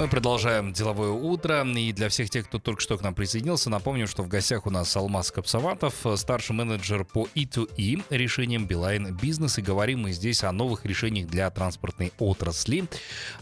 Мы 0.00 0.08
продолжаем 0.08 0.72
деловое 0.72 1.10
утро. 1.10 1.62
И 1.76 1.92
для 1.92 2.08
всех 2.08 2.30
тех, 2.30 2.46
кто 2.46 2.58
только 2.58 2.80
что 2.80 2.96
к 2.96 3.02
нам 3.02 3.14
присоединился, 3.14 3.68
напомню, 3.68 4.06
что 4.06 4.22
в 4.22 4.28
гостях 4.28 4.64
у 4.64 4.70
нас 4.70 4.96
Алмаз 4.96 5.30
Капсаватов, 5.30 5.94
старший 6.16 6.56
менеджер 6.56 7.04
по 7.04 7.28
E2E 7.34 8.04
решениям 8.08 8.64
Билайн 8.64 9.14
Бизнес. 9.14 9.58
И 9.58 9.62
говорим 9.62 10.00
мы 10.00 10.12
здесь 10.12 10.42
о 10.42 10.52
новых 10.52 10.86
решениях 10.86 11.28
для 11.28 11.50
транспортной 11.50 12.14
отрасли. 12.18 12.84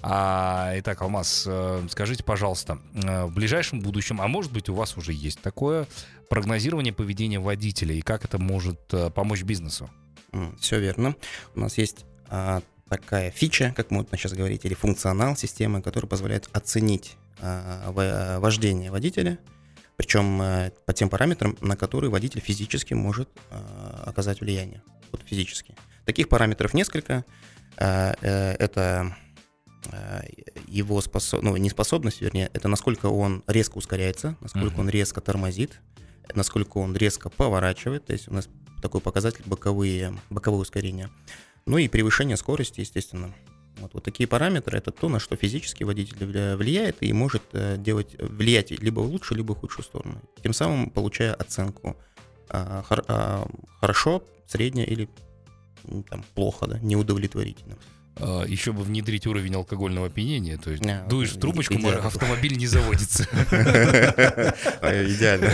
А, 0.02 0.72
итак, 0.74 1.00
Алмаз, 1.00 1.44
э, 1.46 1.86
скажите, 1.90 2.24
пожалуйста, 2.24 2.80
э, 2.92 3.26
в 3.26 3.32
ближайшем 3.32 3.78
будущем, 3.78 4.20
а 4.20 4.26
может 4.26 4.50
быть 4.50 4.68
у 4.68 4.74
вас 4.74 4.96
уже 4.96 5.12
есть 5.12 5.40
такое 5.40 5.86
прогнозирование 6.28 6.92
поведения 6.92 7.38
водителя 7.38 7.94
и 7.94 8.00
как 8.00 8.24
это 8.24 8.38
может 8.38 8.80
э, 8.90 9.10
помочь 9.10 9.44
бизнесу? 9.44 9.88
Все 10.58 10.80
верно. 10.80 11.14
У 11.54 11.60
нас 11.60 11.78
есть 11.78 12.04
а, 12.28 12.62
такая 12.88 13.30
фича, 13.30 13.73
как 13.76 13.90
модно 13.90 14.16
сейчас 14.16 14.33
говорить, 14.33 14.64
или 14.64 14.75
функционал 14.75 15.37
системы, 15.37 15.83
который 15.83 16.07
позволяет 16.07 16.49
оценить 16.52 17.16
а, 17.40 17.90
во- 17.92 18.40
вождение 18.40 18.90
водителя, 18.90 19.38
причем 19.97 20.40
а, 20.40 20.71
по 20.87 20.92
тем 20.92 21.09
параметрам, 21.09 21.57
на 21.61 21.76
которые 21.76 22.11
водитель 22.11 22.40
физически 22.40 22.95
может 22.95 23.28
а, 23.50 24.04
оказать 24.07 24.40
влияние. 24.40 24.83
Вот 25.12 25.23
физически. 25.26 25.75
Таких 26.04 26.28
параметров 26.28 26.75
несколько. 26.75 27.25
А, 27.76 28.14
э, 28.21 28.52
Это 28.59 29.16
а, 29.92 30.23
его 30.66 31.00
способ... 31.00 31.42
ну, 31.42 31.57
неспособность, 31.57 32.21
вернее, 32.21 32.50
это 32.52 32.68
насколько 32.68 33.07
он 33.07 33.45
резко 33.47 33.78
ускоряется, 33.78 34.37
насколько 34.40 34.73
Мгм. 34.73 34.80
он 34.80 34.88
резко 34.88 35.21
тормозит, 35.21 35.80
насколько 36.35 36.78
он 36.78 36.97
резко 36.97 37.30
поворачивает, 37.30 38.07
то 38.07 38.12
есть 38.12 38.28
у 38.28 38.35
нас 38.35 38.49
такой 38.83 39.00
показатель 39.00 39.42
боковые, 39.47 40.14
боковое 40.30 40.61
ускорение. 40.61 41.11
Ну 41.68 41.76
и 41.76 41.87
превышение 41.87 42.38
скорости, 42.38 42.80
естественно. 42.80 43.34
Вот, 43.76 43.92
вот 43.92 44.02
такие 44.02 44.26
параметры 44.26 44.78
это 44.78 44.90
то, 44.90 45.10
на 45.10 45.20
что 45.20 45.37
физически 45.37 45.84
водитель 45.84 46.25
влияет 46.56 46.96
и 47.00 47.12
может 47.12 47.42
э, 47.52 47.76
делать, 47.78 48.16
влиять 48.18 48.70
либо 48.70 49.00
в 49.00 49.06
лучшую, 49.06 49.37
либо 49.37 49.54
в 49.54 49.58
худшую 49.58 49.84
сторону. 49.84 50.22
Тем 50.42 50.54
самым 50.54 50.88
получая 50.88 51.34
оценку 51.34 51.96
а, 52.48 52.82
хор- 52.82 53.04
а, 53.06 53.46
хорошо, 53.80 54.25
среднее 54.46 54.87
или 54.87 55.10
там, 56.08 56.25
плохо, 56.34 56.66
да, 56.66 56.78
неудовлетворительно. 56.80 57.76
Э, 58.18 58.44
Еще 58.46 58.72
бы 58.72 58.82
внедрить 58.82 59.26
уровень 59.26 59.54
алкогольного 59.54 60.06
опьянения. 60.06 60.56
То 60.58 60.70
есть 60.70 60.82
Да, 60.82 61.04
дуешь 61.08 61.32
в 61.32 61.40
трубочку, 61.40 61.75
идеально. 61.75 62.06
автомобиль 62.06 62.56
не 62.56 62.66
заводится. 62.66 63.26
А, 64.80 65.04
Идеально. 65.04 65.50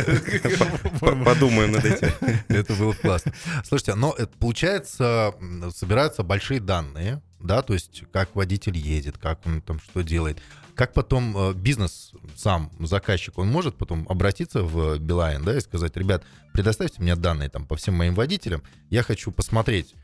Подумаем 1.24 1.72
над 1.72 1.84
этим. 1.84 2.08
Это 2.48 2.74
было 2.74 2.92
классно. 2.92 3.32
Слушайте, 3.64 3.94
но 3.94 4.16
получается, 4.38 5.34
собираются 5.74 6.22
большие 6.22 6.60
данные, 6.60 7.20
да, 7.40 7.62
то 7.62 7.74
есть 7.74 8.04
как 8.12 8.34
водитель 8.34 8.76
едет, 8.76 9.18
как 9.18 9.44
он 9.46 9.60
там 9.60 9.80
что 9.80 10.02
делает. 10.02 10.38
Как 10.74 10.92
потом 10.92 11.36
э, 11.36 11.52
бизнес 11.54 12.10
сам, 12.36 12.72
заказчик, 12.80 13.38
он 13.38 13.46
может 13.48 13.76
потом 13.76 14.06
обратиться 14.08 14.62
в 14.64 14.98
Билайн, 14.98 15.44
да, 15.44 15.56
и 15.56 15.60
сказать, 15.60 15.96
ребят, 15.96 16.24
предоставьте 16.52 17.00
мне 17.00 17.14
данные 17.14 17.48
там 17.48 17.64
по 17.64 17.76
всем 17.76 17.94
моим 17.94 18.14
водителям, 18.14 18.60
я 18.90 19.04
хочу 19.04 19.30
посмотреть, 19.30 19.94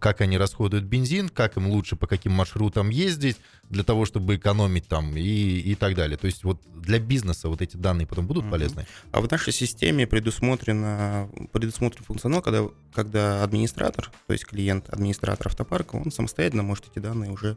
как 0.00 0.20
они 0.20 0.38
расходуют 0.38 0.84
бензин, 0.84 1.28
как 1.28 1.56
им 1.56 1.66
лучше 1.68 1.96
по 1.96 2.06
каким 2.06 2.32
маршрутам 2.32 2.90
ездить, 2.90 3.36
для 3.70 3.82
того, 3.82 4.04
чтобы 4.04 4.36
экономить 4.36 4.86
там 4.86 5.16
и, 5.16 5.20
и 5.20 5.74
так 5.74 5.94
далее. 5.94 6.16
То 6.16 6.26
есть 6.26 6.44
вот 6.44 6.60
для 6.74 6.98
бизнеса 6.98 7.48
вот 7.48 7.62
эти 7.62 7.76
данные 7.76 8.06
потом 8.06 8.26
будут 8.26 8.48
полезны? 8.50 8.86
А 9.10 9.20
в 9.20 9.30
нашей 9.30 9.52
системе 9.52 10.06
предусмотрено, 10.06 11.28
предусмотрен 11.52 12.04
функционал, 12.04 12.42
когда, 12.42 12.68
когда 12.92 13.42
администратор, 13.42 14.10
то 14.26 14.32
есть 14.32 14.46
клиент, 14.46 14.88
администратор 14.90 15.48
автопарка, 15.48 15.96
он 15.96 16.12
самостоятельно 16.12 16.62
может 16.62 16.88
эти 16.90 17.00
данные 17.00 17.30
уже 17.30 17.56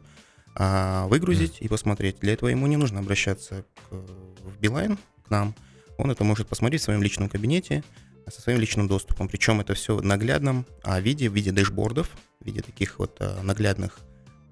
а, 0.54 1.06
выгрузить 1.08 1.58
и 1.60 1.68
посмотреть. 1.68 2.18
Для 2.20 2.32
этого 2.32 2.48
ему 2.48 2.66
не 2.66 2.76
нужно 2.76 3.00
обращаться 3.00 3.64
к- 3.88 3.94
в 3.94 4.58
Билайн, 4.60 4.98
к 5.24 5.30
нам. 5.30 5.54
Он 5.98 6.10
это 6.10 6.24
может 6.24 6.48
посмотреть 6.48 6.80
в 6.80 6.84
своем 6.84 7.02
личном 7.02 7.28
кабинете 7.28 7.84
со 8.30 8.40
своим 8.40 8.60
личным 8.60 8.88
доступом. 8.88 9.28
Причем 9.28 9.60
это 9.60 9.74
все 9.74 9.96
в 9.96 10.02
наглядном 10.02 10.66
а, 10.82 11.00
виде, 11.00 11.28
в 11.28 11.34
виде 11.34 11.52
дэшбордов, 11.52 12.10
в 12.40 12.46
виде 12.46 12.62
таких 12.62 12.98
вот 12.98 13.16
а, 13.20 13.42
наглядных 13.42 14.00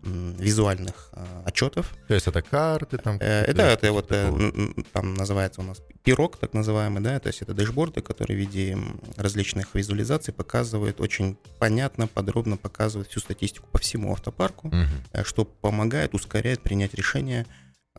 визуальных 0.06 1.10
а, 1.12 1.42
отчетов. 1.44 1.94
То 2.08 2.14
есть 2.14 2.26
это 2.26 2.42
карты 2.42 2.98
там? 2.98 3.16
Э, 3.20 3.42
Это, 3.42 3.62
это 3.62 3.92
вот 3.92 4.06
э, 4.10 4.24
такого? 4.26 4.84
там 4.92 5.14
называется 5.14 5.60
у 5.60 5.64
нас 5.64 5.82
пирог, 6.02 6.36
так 6.36 6.52
называемый, 6.52 7.02
да, 7.02 7.18
то 7.18 7.26
есть 7.28 7.42
это 7.42 7.54
дэшборды, 7.54 8.00
которые 8.00 8.36
в 8.36 8.40
виде 8.40 8.78
различных 9.16 9.74
визуализаций 9.74 10.32
показывают 10.32 11.00
очень 11.00 11.36
понятно, 11.58 12.06
подробно 12.06 12.56
показывают 12.56 13.08
всю 13.08 13.20
статистику 13.20 13.68
по 13.72 13.78
всему 13.78 14.12
автопарку, 14.12 14.72
э, 15.12 15.24
что 15.24 15.44
помогает, 15.44 16.14
ускоряет 16.14 16.60
принять 16.60 16.94
решение 16.94 17.46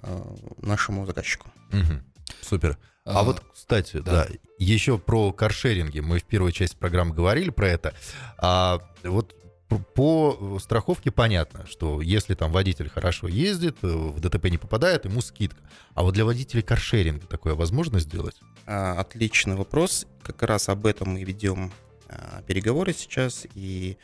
э, 0.01 0.35
нашему 0.61 1.05
заказчику. 1.05 1.51
Мгм. 1.71 2.03
Супер. 2.41 2.77
А, 3.05 3.23
вот, 3.23 3.41
кстати, 3.53 3.97
да. 3.97 4.25
да. 4.25 4.27
еще 4.57 4.97
про 4.97 5.31
каршеринги. 5.31 6.01
Мы 6.01 6.19
в 6.19 6.25
первой 6.25 6.51
части 6.51 6.75
программы 6.75 7.15
говорили 7.15 7.49
про 7.49 7.69
это. 7.69 7.93
А 8.37 8.81
вот 9.03 9.33
по 9.69 10.57
страховке 10.61 11.11
понятно, 11.11 11.65
что 11.65 12.01
если 12.01 12.35
там 12.35 12.51
водитель 12.51 12.89
хорошо 12.89 13.27
ездит, 13.27 13.77
э, 13.81 13.87
в 13.87 14.19
ДТП 14.19 14.45
не 14.45 14.57
попадает, 14.57 15.05
ему 15.05 15.21
скидка. 15.21 15.59
А 15.93 16.03
вот 16.03 16.13
для 16.13 16.25
водителей 16.25 16.63
каршеринга 16.63 17.27
такое 17.27 17.53
возможно 17.53 17.99
сделать? 17.99 18.39
А, 18.65 18.99
Отличный 18.99 19.55
вопрос. 19.55 20.05
Как 20.23 20.41
раз 20.43 20.69
об 20.69 20.85
этом 20.85 21.09
мы 21.09 21.23
ведем 21.23 21.71
а, 22.07 22.41
переговоры 22.43 22.93
сейчас, 22.93 23.45
и 23.55 23.97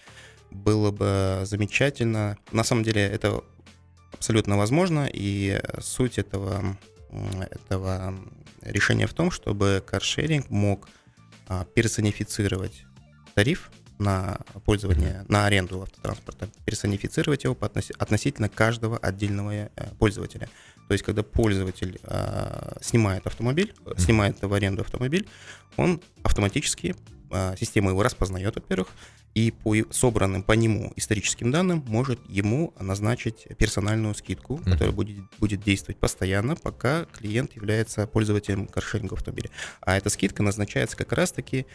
было 0.51 0.91
бы 0.91 1.41
замечательно. 1.45 2.37
На 2.51 2.63
самом 2.63 2.83
деле 2.83 3.01
это 3.01 3.43
абсолютно 4.13 4.57
возможно, 4.57 5.09
и 5.11 5.61
суть 5.79 6.17
этого, 6.17 6.77
этого 7.51 8.15
решения 8.61 9.07
в 9.07 9.13
том, 9.13 9.31
чтобы 9.31 9.83
каршеринг 9.85 10.49
мог 10.49 10.89
а, 11.47 11.65
персонифицировать 11.65 12.85
тариф 13.35 13.71
на 13.99 14.39
пользование, 14.65 15.23
на 15.27 15.45
аренду 15.45 15.81
автотранспорта, 15.83 16.49
персонифицировать 16.65 17.43
его 17.43 17.57
относительно 17.59 18.49
каждого 18.49 18.97
отдельного 18.97 19.51
э, 19.53 19.69
пользователя. 19.99 20.49
То 20.87 20.93
есть, 20.93 21.03
когда 21.03 21.23
пользователь 21.23 21.99
а, 22.03 22.77
снимает 22.81 23.25
автомобиль, 23.27 23.73
э, 23.85 23.93
снимает 23.97 24.41
в 24.41 24.53
аренду 24.53 24.81
автомобиль, 24.81 25.27
он 25.77 26.01
автоматически, 26.23 26.95
система 27.59 27.91
его 27.91 28.03
распознает, 28.03 28.55
во-первых, 28.55 28.89
и 29.33 29.51
по 29.51 29.75
собранным 29.91 30.43
по 30.43 30.53
нему 30.53 30.93
историческим 30.95 31.51
данным 31.51 31.83
может 31.87 32.19
ему 32.29 32.73
назначить 32.79 33.47
персональную 33.57 34.13
скидку, 34.13 34.57
которая 34.57 34.91
будет, 34.91 35.17
будет 35.39 35.63
действовать 35.63 35.97
постоянно, 35.97 36.55
пока 36.55 37.05
клиент 37.05 37.55
является 37.55 38.05
пользователем 38.05 38.67
каршеринга 38.67 39.15
автомобиля. 39.15 39.49
А 39.81 39.97
эта 39.97 40.09
скидка 40.09 40.43
назначается 40.43 40.95
как 40.95 41.13
раз-таки 41.13 41.65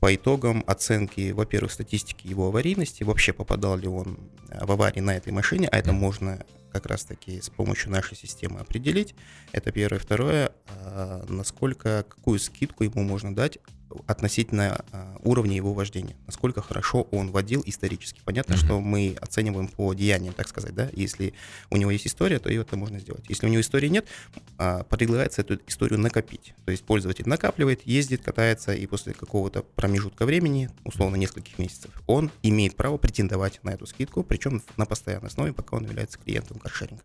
по 0.00 0.14
итогам 0.14 0.64
оценки, 0.66 1.30
во-первых, 1.30 1.72
статистики 1.72 2.26
его 2.26 2.48
аварийности, 2.48 3.04
вообще 3.04 3.32
попадал 3.32 3.76
ли 3.76 3.88
он 3.88 4.18
э, 4.50 4.64
в 4.64 4.72
аварии 4.72 5.00
на 5.00 5.16
этой 5.16 5.32
машине, 5.32 5.68
а 5.68 5.78
это 5.78 5.92
можно 5.92 6.44
как 6.72 6.86
раз-таки 6.86 7.40
с 7.40 7.48
помощью 7.48 7.90
нашей 7.90 8.16
системы 8.16 8.60
определить. 8.60 9.14
Это 9.52 9.70
первое. 9.70 10.00
Второе, 10.00 10.50
а, 10.66 11.24
насколько, 11.28 12.04
какую 12.08 12.40
скидку 12.40 12.82
ему 12.82 13.02
можно 13.04 13.34
дать 13.34 13.58
относительно 14.06 14.84
а, 14.92 15.16
уровня 15.22 15.56
его 15.56 15.72
вождения, 15.72 16.16
насколько 16.26 16.62
хорошо 16.62 17.02
он 17.10 17.30
водил 17.30 17.62
исторически. 17.66 18.20
Понятно, 18.24 18.54
mm-hmm. 18.54 18.64
что 18.64 18.80
мы 18.80 19.16
оцениваем 19.20 19.68
по 19.68 19.92
деяниям, 19.94 20.34
так 20.34 20.48
сказать, 20.48 20.74
да. 20.74 20.90
Если 20.92 21.34
у 21.70 21.76
него 21.76 21.90
есть 21.90 22.06
история, 22.06 22.38
то 22.38 22.48
это 22.48 22.76
можно 22.76 22.98
сделать. 22.98 23.24
Если 23.28 23.46
у 23.46 23.48
него 23.48 23.60
истории 23.60 23.88
нет, 23.88 24.06
а, 24.58 24.84
предлагается 24.84 25.42
эту 25.42 25.58
историю 25.66 25.98
накопить. 25.98 26.54
То 26.64 26.70
есть 26.70 26.84
пользователь 26.84 27.28
накапливает, 27.28 27.86
ездит, 27.86 28.22
катается, 28.22 28.72
и 28.74 28.86
после 28.86 29.14
какого-то 29.14 29.62
промежутка 29.62 30.26
времени, 30.26 30.70
условно 30.84 31.16
нескольких 31.16 31.58
месяцев, 31.58 31.90
он 32.06 32.30
имеет 32.42 32.76
право 32.76 32.96
претендовать 32.96 33.60
на 33.62 33.70
эту 33.70 33.86
скидку, 33.86 34.22
причем 34.22 34.62
на 34.76 34.86
постоянной 34.86 35.28
основе, 35.28 35.52
пока 35.52 35.76
он 35.76 35.84
является 35.84 36.18
клиентом 36.18 36.58
каршеринга. 36.58 37.02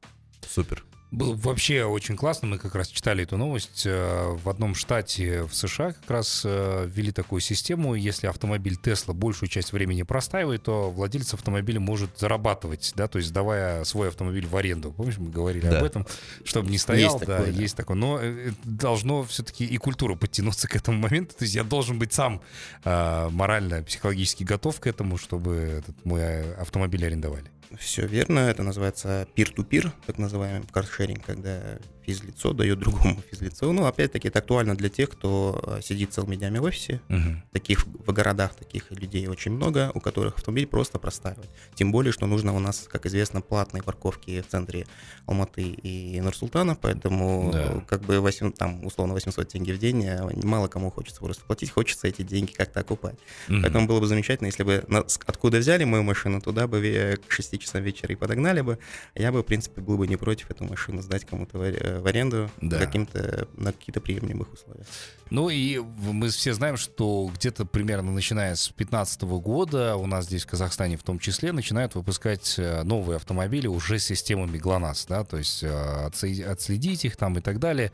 Супер. 0.47 0.83
Было 1.11 1.33
вообще 1.33 1.85
очень 1.85 2.15
классно. 2.15 2.47
Мы 2.49 2.59
как 2.59 2.75
раз 2.75 2.87
читали 2.87 3.23
эту 3.23 3.35
новость. 3.35 3.83
Э, 3.85 4.35
в 4.43 4.47
одном 4.47 4.75
штате 4.75 5.43
в 5.43 5.55
США 5.55 5.93
как 5.93 6.09
раз 6.09 6.43
э, 6.45 6.87
ввели 6.87 7.11
такую 7.11 7.41
систему. 7.41 7.95
Если 7.95 8.27
автомобиль 8.27 8.75
Тесла 8.75 9.15
большую 9.15 9.49
часть 9.49 9.73
времени 9.73 10.03
простаивает, 10.03 10.63
то 10.63 10.91
владелец 10.91 11.33
автомобиля 11.33 11.79
может 11.79 12.19
зарабатывать, 12.19 12.93
да, 12.95 13.07
то 13.07 13.17
есть 13.17 13.29
сдавая 13.29 13.83
свой 13.85 14.09
автомобиль 14.09 14.45
в 14.45 14.55
аренду. 14.55 14.91
Помнишь, 14.91 15.17
мы 15.17 15.31
говорили 15.31 15.67
да. 15.67 15.79
об 15.79 15.83
этом, 15.83 16.05
чтобы 16.43 16.69
не 16.69 16.77
стоял. 16.77 17.13
Есть 17.13 17.25
да, 17.25 17.37
такое, 17.37 17.53
да. 17.53 17.61
есть 17.61 17.75
такое. 17.75 17.97
Но 17.97 18.19
э, 18.21 18.51
должно 18.63 19.23
все-таки 19.23 19.65
и 19.65 19.77
культура 19.77 20.13
подтянуться 20.13 20.67
к 20.67 20.75
этому 20.75 20.99
моменту. 20.99 21.33
То 21.35 21.43
есть 21.43 21.55
я 21.55 21.63
должен 21.63 21.97
быть 21.97 22.13
сам 22.13 22.41
морально, 22.83 23.81
психологически 23.81 24.43
готов 24.43 24.79
к 24.79 24.85
этому, 24.85 25.17
чтобы 25.17 25.53
этот 25.79 26.05
мой 26.05 26.53
автомобиль 26.53 27.05
арендовали. 27.05 27.49
Все 27.77 28.07
верно, 28.07 28.39
это 28.39 28.63
называется 28.63 29.27
peer-to-peer, 29.35 29.91
так 30.07 30.17
называемый 30.17 30.67
каршеринг, 30.71 31.23
когда 31.25 31.77
физлицо 32.09 32.53
дает 32.53 32.79
другому 32.79 33.21
физлицу. 33.31 33.71
Ну, 33.71 33.85
опять-таки, 33.85 34.27
это 34.27 34.39
актуально 34.39 34.75
для 34.75 34.89
тех, 34.89 35.09
кто 35.09 35.61
э, 35.63 35.81
сидит 35.81 36.13
целыми 36.13 36.35
днями 36.35 36.59
в 36.59 36.63
офисе. 36.63 37.01
Угу. 37.09 37.43
Таких 37.51 37.85
в 37.85 38.11
городах 38.11 38.55
таких 38.55 38.91
людей 38.91 39.27
очень 39.27 39.51
много, 39.51 39.91
у 39.93 39.99
которых 39.99 40.37
автомобиль 40.37 40.67
просто 40.67 40.99
простаивает. 40.99 41.49
Тем 41.75 41.91
более, 41.91 42.11
что 42.11 42.25
нужно 42.25 42.55
у 42.55 42.59
нас, 42.59 42.87
как 42.91 43.05
известно, 43.05 43.41
платные 43.41 43.83
парковки 43.83 44.41
в 44.41 44.47
центре 44.47 44.87
Алматы 45.25 45.61
и 45.61 46.19
Нурсултана, 46.21 46.75
поэтому 46.75 47.51
да. 47.53 47.83
как 47.87 48.01
бы 48.01 48.19
8, 48.19 48.51
там, 48.53 48.85
условно 48.85 49.13
800 49.13 49.47
тенге 49.47 49.73
в 49.73 49.79
день 49.79 50.05
э, 50.05 50.45
мало 50.45 50.67
кому 50.67 50.91
хочется 50.91 51.21
просто 51.21 51.43
платить, 51.45 51.71
хочется 51.71 52.07
эти 52.07 52.23
деньги 52.23 52.51
как-то 52.51 52.79
окупать. 52.79 53.17
Угу. 53.47 53.57
Поэтому 53.61 53.87
было 53.87 53.99
бы 53.99 54.07
замечательно, 54.07 54.47
если 54.47 54.63
бы 54.63 54.83
откуда 55.25 55.57
взяли 55.59 55.83
мою 55.83 56.03
машину, 56.03 56.41
туда 56.41 56.67
бы 56.67 57.19
к 57.27 57.31
6 57.31 57.59
часам 57.59 57.83
вечера 57.83 58.13
и 58.13 58.15
подогнали 58.15 58.61
бы, 58.61 58.79
я 59.15 59.31
бы, 59.31 59.41
в 59.41 59.43
принципе, 59.43 59.81
был 59.81 59.97
бы 59.97 60.07
не 60.07 60.17
против 60.17 60.49
эту 60.51 60.63
машину 60.63 61.01
сдать 61.01 61.25
кому-то 61.25 61.57
э, 61.63 61.98
в 61.99 62.07
аренду 62.07 62.49
да. 62.61 62.77
каким-то, 62.77 63.47
на 63.55 63.71
какие-то 63.73 64.01
приемлемых 64.01 64.51
условиях. 64.53 64.87
Ну 65.29 65.49
и 65.49 65.77
мы 65.79 66.29
все 66.29 66.53
знаем, 66.53 66.75
что 66.75 67.29
где-то 67.35 67.65
примерно 67.65 68.11
начиная 68.11 68.55
с 68.55 68.65
2015 68.67 69.21
года 69.21 69.95
у 69.95 70.07
нас 70.07 70.25
здесь 70.25 70.43
в 70.43 70.47
Казахстане 70.47 70.97
в 70.97 71.03
том 71.03 71.19
числе 71.19 71.51
начинают 71.51 71.93
выпускать 71.93 72.55
э, 72.57 72.81
новые 72.83 73.17
автомобили 73.17 73.67
уже 73.67 73.99
с 73.99 74.05
системами 74.05 74.57
ГЛОНАСС, 74.57 75.05
да, 75.07 75.23
то 75.23 75.37
есть 75.37 75.63
э, 75.63 76.05
отследить 76.07 77.05
их 77.05 77.15
там 77.15 77.37
и 77.37 77.41
так 77.41 77.59
далее. 77.59 77.91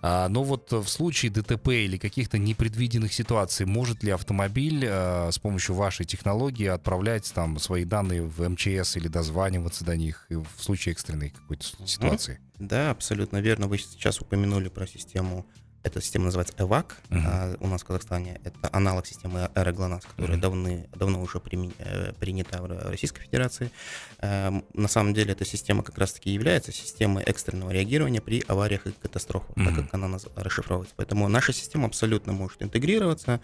А, 0.00 0.28
но 0.28 0.44
вот 0.44 0.70
в 0.70 0.86
случае 0.86 1.32
ДТП 1.32 1.68
или 1.68 1.98
каких-то 1.98 2.38
непредвиденных 2.38 3.12
ситуаций 3.12 3.66
может 3.66 4.04
ли 4.04 4.12
автомобиль 4.12 4.84
э, 4.86 5.30
с 5.32 5.38
помощью 5.40 5.74
вашей 5.74 6.06
технологии 6.06 6.66
отправлять 6.66 7.32
там 7.34 7.58
свои 7.58 7.84
данные 7.84 8.22
в 8.22 8.48
МЧС 8.48 8.96
или 8.96 9.08
дозваниваться 9.08 9.84
до 9.84 9.96
них 9.96 10.26
в 10.28 10.62
случае 10.62 10.92
экстренной 10.92 11.30
какой-то 11.30 11.66
ситуации? 11.84 12.38
Да, 12.58 12.90
абсолютно 12.90 13.40
верно. 13.40 13.66
Вы 13.66 13.78
сейчас 13.78 14.20
упомянули 14.20 14.68
про 14.68 14.86
систему 14.86 15.46
эта 15.86 16.00
система 16.00 16.26
называется 16.26 16.54
EVAC. 16.58 16.86
Uh-huh. 17.10 17.22
А 17.24 17.56
у 17.60 17.68
нас 17.68 17.82
в 17.82 17.84
Казахстане 17.84 18.40
это 18.42 18.68
аналог 18.72 19.06
системы 19.06 19.48
Аэроглонас, 19.54 20.04
которая 20.04 20.36
uh-huh. 20.36 20.40
давны, 20.40 20.88
давно 20.92 21.22
уже 21.22 21.38
прими, 21.38 21.72
э, 21.78 22.12
принята 22.18 22.60
в 22.60 22.90
Российской 22.90 23.22
Федерации. 23.22 23.70
Э, 24.18 24.50
на 24.74 24.88
самом 24.88 25.14
деле 25.14 25.32
эта 25.32 25.44
система 25.44 25.84
как 25.84 25.96
раз-таки 25.96 26.30
является 26.30 26.72
системой 26.72 27.22
экстренного 27.22 27.70
реагирования 27.70 28.20
при 28.20 28.42
авариях 28.48 28.86
и 28.88 28.90
катастрофах, 28.90 29.56
uh-huh. 29.56 29.64
так 29.64 29.74
как 29.76 29.94
она 29.94 30.18
расшифровывается. 30.34 30.94
Поэтому 30.96 31.28
наша 31.28 31.52
система 31.52 31.86
абсолютно 31.86 32.32
может 32.32 32.62
интегрироваться. 32.62 33.40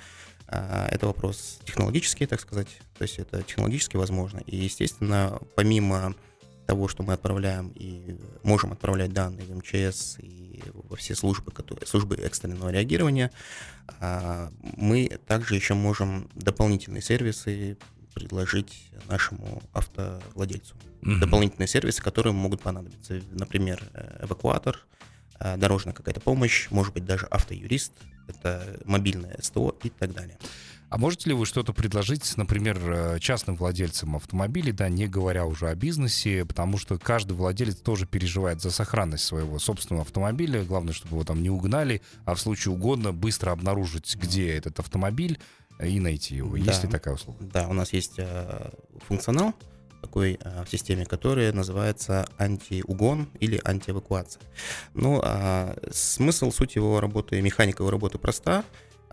Э, 0.49 0.89
это 0.91 1.07
вопрос 1.07 1.61
технологический, 1.65 2.27
так 2.27 2.41
сказать. 2.41 2.69
То 2.99 3.03
есть 3.03 3.21
это 3.21 3.45
технологически 3.45 3.97
возможно. 3.97 4.41
И, 4.47 4.57
естественно, 4.57 5.39
помимо 5.55 6.17
того, 6.73 6.89
что 6.89 7.03
мы 7.03 7.13
отправляем 7.13 7.69
и 7.75 8.17
можем 8.45 8.73
отправлять 8.73 9.13
данные 9.13 9.45
в 9.45 9.55
МЧС 9.55 10.17
и 10.21 10.63
во 10.73 10.97
все 10.97 11.15
службы, 11.15 11.51
которые, 11.53 11.87
службы 11.87 12.17
экстренного 12.17 12.71
реагирования, 12.71 13.31
а, 14.01 14.51
мы 14.63 15.19
также 15.27 15.55
еще 15.55 15.75
можем 15.75 16.31
дополнительные 16.35 17.03
сервисы 17.03 17.77
предложить 18.15 18.91
нашему 19.07 19.63
автовладельцу. 19.75 20.75
Mm-hmm. 21.03 21.19
Дополнительные 21.19 21.69
сервисы, 21.69 22.03
которые 22.03 22.33
могут 22.33 22.63
понадобиться. 22.63 23.21
Например, 23.33 23.83
эвакуатор, 24.23 24.79
э, 25.41 25.59
дорожная 25.59 25.93
какая-то 25.93 26.21
помощь, 26.21 26.71
может 26.71 26.95
быть, 26.95 27.05
даже 27.05 27.27
автоюрист, 27.27 27.93
это 28.29 28.81
мобильное 28.87 29.37
СТО 29.43 29.77
и 29.83 29.91
так 29.91 30.15
далее. 30.15 30.39
А 30.93 30.99
можете 30.99 31.31
ли 31.31 31.35
вы 31.35 31.47
что-то 31.47 31.73
предложить, 31.73 32.37
например, 32.37 32.79
э, 32.85 33.19
частным 33.19 33.57
владельцам 33.57 34.15
автомобилей, 34.15 34.73
да, 34.73 34.91
не 34.91 35.07
говоря 35.07 35.47
уже 35.47 35.71
о 35.71 35.75
бизнесе, 35.75 36.45
потому 36.45 36.77
что 36.77 36.99
каждый 36.99 37.33
владелец 37.33 37.77
тоже 37.77 38.05
переживает 38.07 38.61
за 38.61 38.71
сохранность 38.71 39.25
своего 39.25 39.59
собственного 39.59 40.05
автомобиля. 40.05 40.63
Главное, 40.65 40.93
чтобы 40.93 41.15
его 41.15 41.25
там 41.25 41.41
не 41.43 41.49
угнали, 41.49 42.03
а 42.27 42.35
в 42.35 42.41
случае 42.41 42.75
угодно 42.75 43.15
быстро 43.15 43.53
обнаружить, 43.53 44.17
где 44.17 44.55
этот 44.55 44.81
автомобиль 44.81 45.41
э, 45.79 45.89
и 45.89 45.99
найти 45.99 46.35
его. 46.37 46.59
Да. 46.59 46.65
Есть 46.65 46.85
ли 46.85 46.91
такая 46.91 47.15
услуга? 47.15 47.39
Да, 47.41 47.69
у 47.69 47.73
нас 47.73 47.95
есть 47.95 48.19
э, 48.19 48.71
функционал 49.09 49.55
такой 50.03 50.39
э, 50.39 50.63
в 50.63 50.69
системе, 50.71 51.07
который 51.07 51.51
называется 51.55 52.29
антиугон 52.37 53.31
или 53.41 53.59
антиэвакуация. 53.65 54.43
Ну, 54.93 55.23
э, 55.25 55.75
смысл, 55.91 56.51
суть 56.51 56.77
его 56.77 57.01
работы, 57.01 57.41
механика 57.41 57.83
его 57.83 57.91
работы 57.91 58.19
проста. 58.19 58.63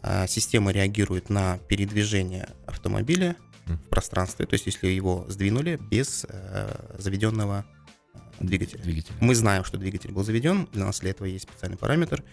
А, 0.02 0.28
система 0.28 0.72
реагирует 0.72 1.30
на 1.30 1.58
передвижение 1.68 2.50
автомобиля 2.66 3.36
в 3.66 3.90
пространстве, 3.90 4.46
то 4.46 4.54
есть 4.54 4.66
если 4.66 4.88
его 4.88 5.26
сдвинули 5.30 5.80
без 5.92 6.26
э, 6.28 6.96
заведенного 6.98 7.66
э, 8.14 8.18
двигателя. 8.40 8.82
двигателя. 8.82 9.16
Мы 9.20 9.36
знаем, 9.36 9.64
что 9.64 9.78
двигатель 9.78 10.12
был 10.12 10.24
заведен, 10.24 10.68
для 10.72 10.86
нас 10.86 11.02
для 11.02 11.12
этого 11.12 11.28
есть 11.28 11.48
специальный 11.48 11.78
параметр. 11.78 12.24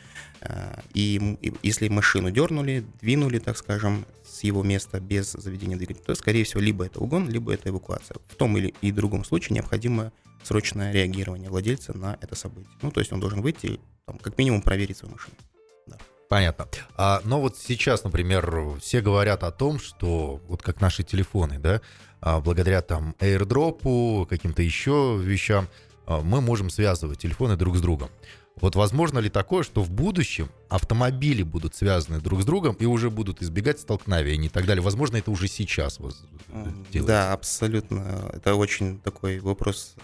Э, 0.41 0.81
и, 0.95 1.37
и 1.43 1.53
если 1.63 1.89
машину 1.89 2.31
дернули, 2.31 2.87
двинули, 3.01 3.39
так 3.39 3.59
скажем, 3.59 4.07
с 4.25 4.45
его 4.45 4.63
места 4.63 5.01
без 5.01 5.33
заведения 5.33 5.77
двигателя, 5.77 6.05
то, 6.05 6.15
скорее 6.15 6.45
всего, 6.45 6.61
либо 6.61 6.87
это 6.87 7.01
угон, 7.01 7.29
либо 7.29 7.53
это 7.53 7.69
эвакуация. 7.69 8.17
В 8.29 8.35
том 8.37 8.57
или 8.57 8.75
и 8.81 8.93
другом 8.93 9.25
случае 9.25 9.57
необходимо 9.57 10.13
срочное 10.43 10.93
реагирование 10.93 11.51
владельца 11.51 11.97
на 11.97 12.17
это 12.21 12.35
событие. 12.35 12.73
Ну, 12.81 12.91
то 12.91 13.01
есть 13.01 13.13
он 13.13 13.21
должен 13.21 13.43
выйти, 13.43 13.81
там, 14.07 14.19
как 14.19 14.39
минимум, 14.39 14.63
проверить 14.63 14.97
свою 14.97 15.15
машину. 15.15 15.35
Понятно. 16.29 16.67
А, 16.97 17.21
но 17.25 17.41
вот 17.41 17.57
сейчас, 17.57 18.05
например, 18.05 18.79
все 18.81 19.01
говорят 19.01 19.45
о 19.45 19.51
том, 19.53 19.79
что 19.79 20.41
вот 20.49 20.63
как 20.63 20.81
наши 20.81 21.03
телефоны, 21.03 21.59
да, 21.59 21.81
а, 22.21 22.41
благодаря 22.41 22.83
там 22.83 23.15
airdrop, 23.21 24.27
каким-то 24.27 24.63
еще 24.63 25.19
вещам, 25.23 25.69
а, 26.07 26.23
мы 26.23 26.41
можем 26.41 26.71
связывать 26.71 27.21
телефоны 27.21 27.57
друг 27.57 27.77
с 27.77 27.81
другом. 27.81 28.11
Вот 28.61 28.75
возможно 28.75 29.19
ли 29.19 29.29
такое, 29.29 29.63
что 29.63 29.83
в 29.83 29.91
будущем 29.91 30.49
автомобили 30.71 31.43
будут 31.43 31.75
связаны 31.75 32.21
друг 32.21 32.41
с 32.41 32.45
другом 32.47 32.75
и 32.77 32.87
уже 32.87 33.11
будут 33.11 33.43
избегать 33.43 33.79
столкновений 33.81 34.47
и 34.47 34.49
так 34.49 34.65
далее? 34.65 34.83
Возможно, 34.83 35.19
это 35.19 35.31
уже 35.31 35.47
сейчас 35.47 35.99
делается. 35.99 37.07
Да, 37.07 37.33
абсолютно. 37.35 38.31
Это 38.33 38.55
очень 38.55 38.99
такой 39.01 39.41
вопрос 39.41 39.95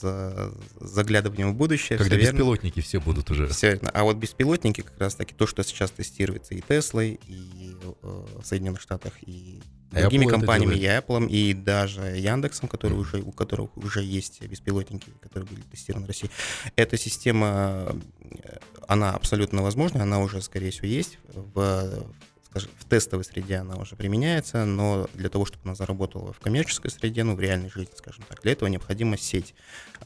за 0.00 0.52
заглядыванием 0.80 1.52
в 1.52 1.56
будущее. 1.56 1.98
Когда 1.98 2.16
все 2.16 2.30
беспилотники 2.30 2.76
верно. 2.76 2.88
все 2.88 3.00
будут 3.00 3.30
уже. 3.30 3.48
Все 3.48 3.72
верно. 3.72 3.90
А 3.92 4.04
вот 4.04 4.16
беспилотники 4.16 4.82
как 4.82 4.98
раз 4.98 5.14
таки 5.14 5.34
то, 5.34 5.46
что 5.46 5.62
сейчас 5.62 5.90
тестируется 5.90 6.54
и 6.54 6.60
Теслой, 6.60 7.20
и 7.26 7.76
э, 7.82 8.24
в 8.40 8.44
Соединенных 8.44 8.80
Штатах, 8.80 9.12
и 9.26 9.60
другими 9.90 10.26
Apple 10.26 10.30
компаниями, 10.30 10.74
и 10.74 10.84
Apple, 10.84 11.28
и 11.28 11.54
даже 11.54 12.02
Яндексом, 12.02 12.68
который 12.68 12.94
mm. 12.94 13.00
уже, 13.00 13.22
у 13.22 13.32
которых 13.32 13.76
уже 13.76 14.02
есть 14.02 14.42
беспилотники, 14.42 15.10
которые 15.20 15.48
были 15.48 15.62
тестированы 15.62 16.06
в 16.06 16.08
России. 16.08 16.30
Эта 16.76 16.96
система, 16.96 17.96
э, 18.20 18.58
она 18.86 19.12
абсолютно 19.12 19.62
возможна, 19.62 20.02
она 20.02 20.20
уже, 20.20 20.42
скорее 20.42 20.70
всего, 20.70 20.86
есть 20.86 21.18
в 21.26 22.06
скажем, 22.50 22.70
в 22.78 22.84
тестовой 22.84 23.24
среде 23.24 23.56
она 23.56 23.76
уже 23.76 23.96
применяется, 23.96 24.64
но 24.64 25.08
для 25.14 25.28
того, 25.28 25.44
чтобы 25.44 25.64
она 25.64 25.74
заработала 25.74 26.32
в 26.32 26.40
коммерческой 26.40 26.90
среде, 26.90 27.24
ну, 27.24 27.34
в 27.34 27.40
реальной 27.40 27.70
жизни, 27.70 27.92
скажем 27.96 28.24
так, 28.28 28.42
для 28.42 28.52
этого 28.52 28.68
необходима 28.68 29.16
сеть, 29.16 29.54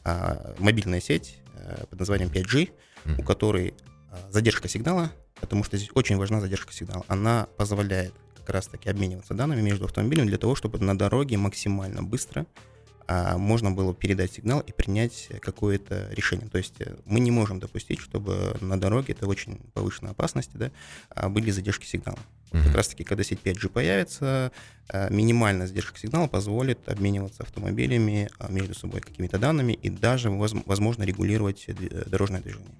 а, 0.03 0.53
мобильная 0.59 0.99
сеть 0.99 1.37
а, 1.55 1.85
под 1.85 1.99
названием 1.99 2.29
5G, 2.29 2.69
mm-hmm. 3.05 3.21
у 3.21 3.23
которой 3.23 3.73
а, 4.11 4.31
задержка 4.31 4.67
сигнала, 4.67 5.11
потому 5.39 5.63
что 5.63 5.77
здесь 5.77 5.89
очень 5.93 6.17
важна 6.17 6.41
задержка 6.41 6.73
сигнала, 6.73 7.05
она 7.07 7.47
позволяет 7.57 8.13
как 8.37 8.49
раз-таки 8.49 8.89
обмениваться 8.89 9.33
данными 9.33 9.61
между 9.61 9.85
автомобилями 9.85 10.27
для 10.27 10.37
того, 10.37 10.55
чтобы 10.55 10.79
на 10.79 10.97
дороге 10.97 11.37
максимально 11.37 12.03
быстро 12.03 12.45
можно 13.07 13.71
было 13.71 13.93
передать 13.93 14.33
сигнал 14.33 14.59
и 14.61 14.71
принять 14.71 15.29
какое-то 15.41 16.07
решение. 16.11 16.49
То 16.49 16.57
есть 16.57 16.75
э, 16.79 16.95
мы 17.05 17.19
не 17.19 17.31
можем 17.31 17.59
допустить, 17.59 17.99
чтобы 17.99 18.55
на 18.61 18.79
дороге, 18.79 19.13
это 19.13 19.27
очень 19.27 19.59
повышенная 19.73 20.11
опасность, 20.11 20.51
да, 20.53 20.71
а, 21.09 21.29
были 21.29 21.51
задержки 21.51 21.85
сигнала. 21.85 22.19
Mm-hmm. 22.51 22.63
Как 22.65 22.75
раз 22.75 22.87
таки, 22.87 23.03
когда 23.03 23.23
сеть 23.23 23.39
5G 23.43 23.69
появится, 23.69 24.51
а, 24.89 25.09
минимальная 25.09 25.67
задержка 25.67 25.99
сигнала 25.99 26.27
позволит 26.27 26.87
обмениваться 26.87 27.43
автомобилями 27.43 28.29
между 28.49 28.73
собой 28.73 29.01
какими-то 29.01 29.37
данными 29.37 29.73
и 29.73 29.89
даже, 29.89 30.29
возможно, 30.29 31.03
регулировать 31.03 31.67
дорожное 32.07 32.41
движение. 32.41 32.75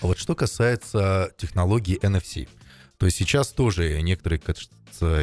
А 0.00 0.06
вот 0.06 0.18
что 0.18 0.34
касается 0.34 1.32
технологии 1.38 1.98
NFC, 2.00 2.48
то 2.98 3.06
есть 3.06 3.16
сейчас 3.16 3.48
тоже 3.48 4.02
некоторые 4.02 4.40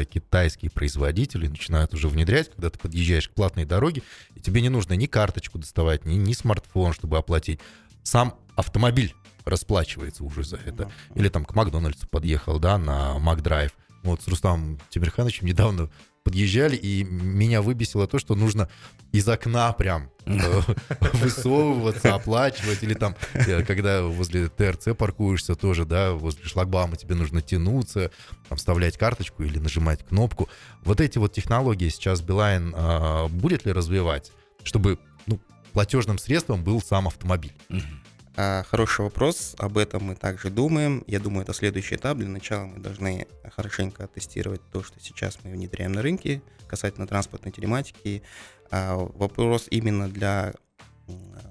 китайские 0.06 0.70
производители 0.70 1.46
начинают 1.46 1.92
уже 1.92 2.08
внедрять, 2.08 2.50
когда 2.50 2.70
ты 2.70 2.78
подъезжаешь 2.78 3.28
к 3.28 3.32
платной 3.32 3.66
дороге, 3.66 4.02
и 4.34 4.40
тебе 4.40 4.62
не 4.62 4.70
нужно 4.70 4.94
ни 4.94 5.06
карточку 5.06 5.58
доставать, 5.58 6.06
ни, 6.06 6.14
ни 6.14 6.32
смартфон, 6.32 6.94
чтобы 6.94 7.18
оплатить. 7.18 7.60
Сам 8.02 8.34
автомобиль 8.56 9.14
расплачивается 9.44 10.24
уже 10.24 10.44
за 10.44 10.56
это. 10.56 10.90
Или 11.14 11.28
там 11.28 11.44
к 11.44 11.54
Макдональдсу 11.54 12.08
подъехал, 12.08 12.58
да, 12.58 12.78
на 12.78 13.18
Макдрайв. 13.18 13.72
Вот 14.10 14.22
с 14.22 14.28
Рустамом 14.28 14.78
Тимирхановичем 14.90 15.46
недавно 15.46 15.90
подъезжали, 16.26 16.74
и 16.74 17.04
меня 17.04 17.62
выбесило 17.62 18.08
то, 18.08 18.18
что 18.18 18.34
нужно 18.34 18.68
из 19.12 19.28
окна 19.28 19.72
прям 19.72 20.10
э, 20.24 20.60
высовываться, 21.12 22.16
оплачивать, 22.16 22.82
или 22.82 22.94
там, 22.94 23.14
э, 23.32 23.62
когда 23.62 24.02
возле 24.02 24.48
ТРЦ 24.48 24.88
паркуешься 24.98 25.54
тоже, 25.54 25.84
да, 25.84 26.14
возле 26.14 26.44
шлагбаума 26.44 26.96
тебе 26.96 27.14
нужно 27.14 27.42
тянуться, 27.42 28.10
там, 28.48 28.58
вставлять 28.58 28.98
карточку 28.98 29.44
или 29.44 29.60
нажимать 29.60 30.04
кнопку. 30.04 30.48
Вот 30.82 31.00
эти 31.00 31.18
вот 31.18 31.32
технологии 31.32 31.88
сейчас 31.88 32.22
Билайн 32.22 32.74
а, 32.76 33.28
будет 33.28 33.64
ли 33.64 33.70
развивать, 33.70 34.32
чтобы 34.64 34.98
ну, 35.26 35.38
платежным 35.72 36.18
средством 36.18 36.64
был 36.64 36.82
сам 36.82 37.06
автомобиль? 37.06 37.54
А, 38.38 38.64
хороший 38.64 39.00
вопрос, 39.00 39.54
об 39.58 39.78
этом 39.78 40.04
мы 40.04 40.14
также 40.14 40.50
думаем. 40.50 41.02
Я 41.06 41.20
думаю, 41.20 41.42
это 41.42 41.54
следующий 41.54 41.94
этап. 41.94 42.18
Для 42.18 42.28
начала 42.28 42.66
мы 42.66 42.80
должны 42.80 43.26
хорошенько 43.54 44.06
тестировать 44.08 44.60
то, 44.72 44.82
что 44.82 45.00
сейчас 45.00 45.38
мы 45.42 45.52
внедряем 45.52 45.92
на 45.92 46.02
рынке 46.02 46.42
касательно 46.66 47.06
транспортной 47.06 47.50
телематики. 47.50 48.22
А, 48.70 48.96
вопрос 48.96 49.68
именно 49.70 50.08
для 50.10 50.52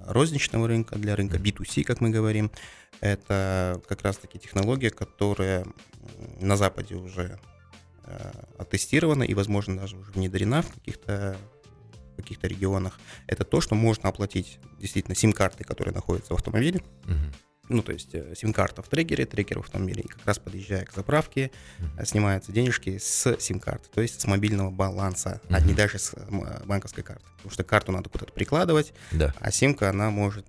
розничного 0.06 0.67
рынка, 0.67 0.95
для 0.98 1.15
рынка 1.15 1.38
B2C, 1.38 1.84
как 1.84 2.02
мы 2.02 2.12
говорим. 2.12 2.52
Это 3.02 3.82
как 3.88 4.04
раз-таки 4.04 4.38
технология, 4.38 4.91
которая 4.91 5.65
на 6.39 6.56
Западе 6.56 6.93
уже 6.93 7.39
а, 8.04 8.32
оттестирована 8.60 9.24
и, 9.24 9.34
возможно, 9.34 9.78
даже 9.78 9.98
уже 9.98 10.12
внедрена 10.12 10.62
в 10.62 10.71
каких-то 10.71 11.36
в 12.15 12.21
каких-то 12.21 12.47
регионах, 12.47 12.99
это 13.28 13.43
то, 13.43 13.62
что 13.62 13.75
можно 13.75 14.10
оплатить 14.10 14.60
действительно 14.80 15.15
сим-карты, 15.15 15.63
которые 15.63 15.93
находятся 15.93 16.34
в 16.34 16.38
автомобиле. 16.38 16.82
Ну, 17.67 17.82
то 17.82 17.91
есть 17.91 18.13
э, 18.13 18.36
сим-карта 18.36 18.84
в 18.84 18.88
трекере, 18.89 19.25
трекер 19.25 19.58
в 19.58 19.63
автомобиле, 19.63 20.04
и 20.04 20.08
как 20.08 20.23
раз 20.25 20.38
подъезжая 20.38 20.86
к 20.86 20.93
заправке, 20.93 21.49
uh 21.80 22.06
снимаются 22.06 22.51
денежки 22.51 22.99
с 22.99 23.36
сим-карты, 23.39 23.89
то 23.91 24.01
есть 24.01 24.21
с 24.21 24.28
мобильного 24.28 24.69
баланса, 24.69 25.41
uh 25.49 25.56
а 25.56 25.62
не 25.62 25.73
даже 25.73 25.97
с 25.97 26.13
э, 26.13 26.65
банковской 26.65 27.04
карты. 27.04 27.23
Потому 27.38 27.51
что 27.51 27.63
карту 27.63 27.91
надо 27.91 28.10
куда-то 28.10 28.34
прикладывать, 28.34 28.93
да. 29.12 29.34
а 29.39 29.51
симка, 29.51 29.89
она 29.89 30.12
может, 30.12 30.45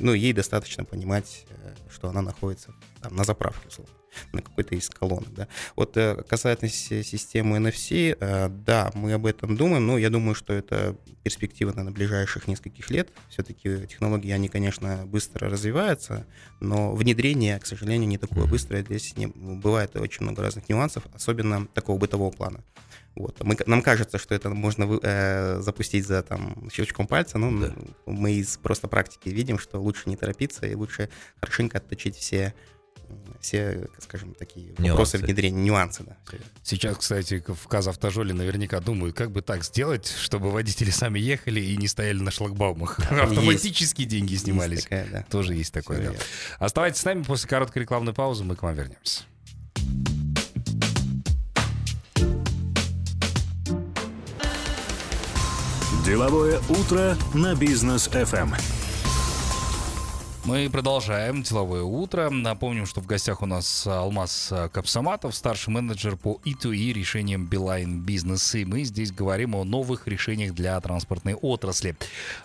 ну, 0.00 0.12
ей 0.12 0.32
достаточно 0.32 0.84
понимать, 0.84 1.46
что 1.90 2.08
она 2.08 2.22
находится 2.22 2.74
там, 3.02 3.14
на 3.16 3.24
заправке, 3.24 3.68
условно 3.68 3.98
на 4.32 4.42
какой-то 4.42 4.74
из 4.74 4.88
колонок. 4.88 5.32
Да. 5.34 5.48
Вот 5.76 5.96
э, 5.96 6.22
касательно 6.28 6.70
системы 6.70 7.58
NFC, 7.58 8.16
э, 8.18 8.48
да, 8.48 8.90
мы 8.94 9.12
об 9.12 9.26
этом 9.26 9.56
думаем, 9.56 9.86
но 9.86 9.98
я 9.98 10.10
думаю, 10.10 10.34
что 10.34 10.52
это 10.52 10.96
перспектива 11.22 11.72
на 11.72 11.90
ближайших 11.90 12.48
нескольких 12.48 12.90
лет. 12.90 13.08
Все-таки 13.28 13.86
технологии, 13.86 14.30
они, 14.30 14.48
конечно, 14.48 15.04
быстро 15.06 15.48
развиваются, 15.48 16.26
но 16.60 16.94
внедрение, 16.94 17.58
к 17.58 17.66
сожалению, 17.66 18.08
не 18.08 18.18
такое 18.18 18.46
быстрое. 18.46 18.82
Здесь 18.82 19.16
не, 19.16 19.26
бывает 19.26 19.96
очень 19.96 20.22
много 20.22 20.42
разных 20.42 20.68
нюансов, 20.68 21.04
особенно 21.14 21.66
такого 21.66 21.98
бытового 21.98 22.30
плана. 22.30 22.64
Вот. 23.18 23.36
Мы, 23.42 23.56
нам 23.66 23.82
кажется, 23.82 24.16
что 24.16 24.34
это 24.34 24.48
можно 24.50 24.98
э, 25.02 25.60
запустить 25.60 26.06
за 26.06 26.22
там, 26.22 26.70
щелчком 26.72 27.08
пальца, 27.08 27.36
но 27.36 27.66
да. 27.66 27.74
мы 28.06 28.32
из 28.34 28.56
просто 28.58 28.86
практики 28.86 29.28
видим, 29.28 29.58
что 29.58 29.80
лучше 29.80 30.08
не 30.08 30.16
торопиться 30.16 30.66
и 30.66 30.74
лучше 30.74 31.08
хорошенько 31.40 31.78
отточить 31.78 32.16
все 32.16 32.54
все, 33.40 33.88
скажем, 34.00 34.34
такие 34.34 34.66
нюансы. 34.66 34.90
вопросы 34.90 35.18
внедрения, 35.18 35.62
нюансы, 35.62 36.02
да. 36.04 36.16
Сейчас, 36.62 36.96
кстати, 36.98 37.42
в 37.46 37.68
Казавтожоле 37.68 38.34
наверняка 38.34 38.80
думают, 38.80 39.16
как 39.16 39.30
бы 39.30 39.42
так 39.42 39.64
сделать, 39.64 40.06
чтобы 40.06 40.50
водители 40.50 40.90
сами 40.90 41.18
ехали 41.18 41.60
и 41.60 41.76
не 41.76 41.88
стояли 41.88 42.18
на 42.18 42.30
шлагбаумах. 42.30 42.98
Автоматически 43.10 44.04
деньги 44.04 44.34
снимались. 44.34 44.78
Есть 44.78 44.88
такая, 44.88 45.08
да. 45.10 45.26
Тоже 45.30 45.54
есть 45.54 45.72
такое, 45.72 46.10
да. 46.10 46.18
Оставайтесь 46.58 47.00
с 47.00 47.04
нами, 47.04 47.22
после 47.22 47.48
короткой 47.48 47.82
рекламной 47.82 48.12
паузы 48.12 48.44
мы 48.44 48.56
к 48.56 48.62
вам 48.62 48.74
вернемся. 48.74 49.22
Деловое 56.08 56.58
утро 56.70 57.18
на 57.34 57.54
бизнес 57.54 58.08
FM. 58.08 58.54
Мы 60.46 60.70
продолжаем 60.70 61.42
деловое 61.42 61.82
утро. 61.82 62.30
Напомним, 62.30 62.86
что 62.86 63.02
в 63.02 63.06
гостях 63.06 63.42
у 63.42 63.46
нас 63.46 63.86
Алмаз 63.86 64.50
Капсаматов, 64.72 65.34
старший 65.34 65.70
менеджер 65.74 66.16
по 66.16 66.40
E2E 66.46 66.94
решениям 66.94 67.46
Билайн 67.46 68.00
Бизнес. 68.00 68.54
И 68.54 68.64
мы 68.64 68.84
здесь 68.84 69.12
говорим 69.12 69.54
о 69.54 69.64
новых 69.64 70.08
решениях 70.08 70.54
для 70.54 70.80
транспортной 70.80 71.34
отрасли. 71.34 71.94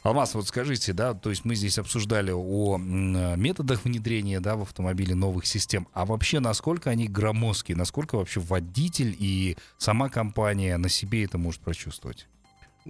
Алмаз, 0.01 0.35
вот 0.35 0.45
скажите, 0.45 0.91
да, 0.91 1.13
то 1.13 1.29
есть 1.29 1.45
мы 1.45 1.55
здесь 1.55 1.77
обсуждали 1.77 2.33
о 2.35 2.77
методах 2.77 3.85
внедрения 3.85 4.41
да, 4.41 4.57
в 4.57 4.63
автомобиле 4.63 5.15
новых 5.15 5.45
систем. 5.45 5.87
А 5.93 6.05
вообще, 6.05 6.41
насколько 6.41 6.89
они 6.89 7.07
громоздкие, 7.07 7.77
насколько 7.77 8.17
вообще 8.17 8.41
водитель 8.41 9.15
и 9.17 9.55
сама 9.77 10.09
компания 10.09 10.75
на 10.75 10.89
себе 10.89 11.23
это 11.23 11.37
может 11.37 11.61
прочувствовать? 11.61 12.27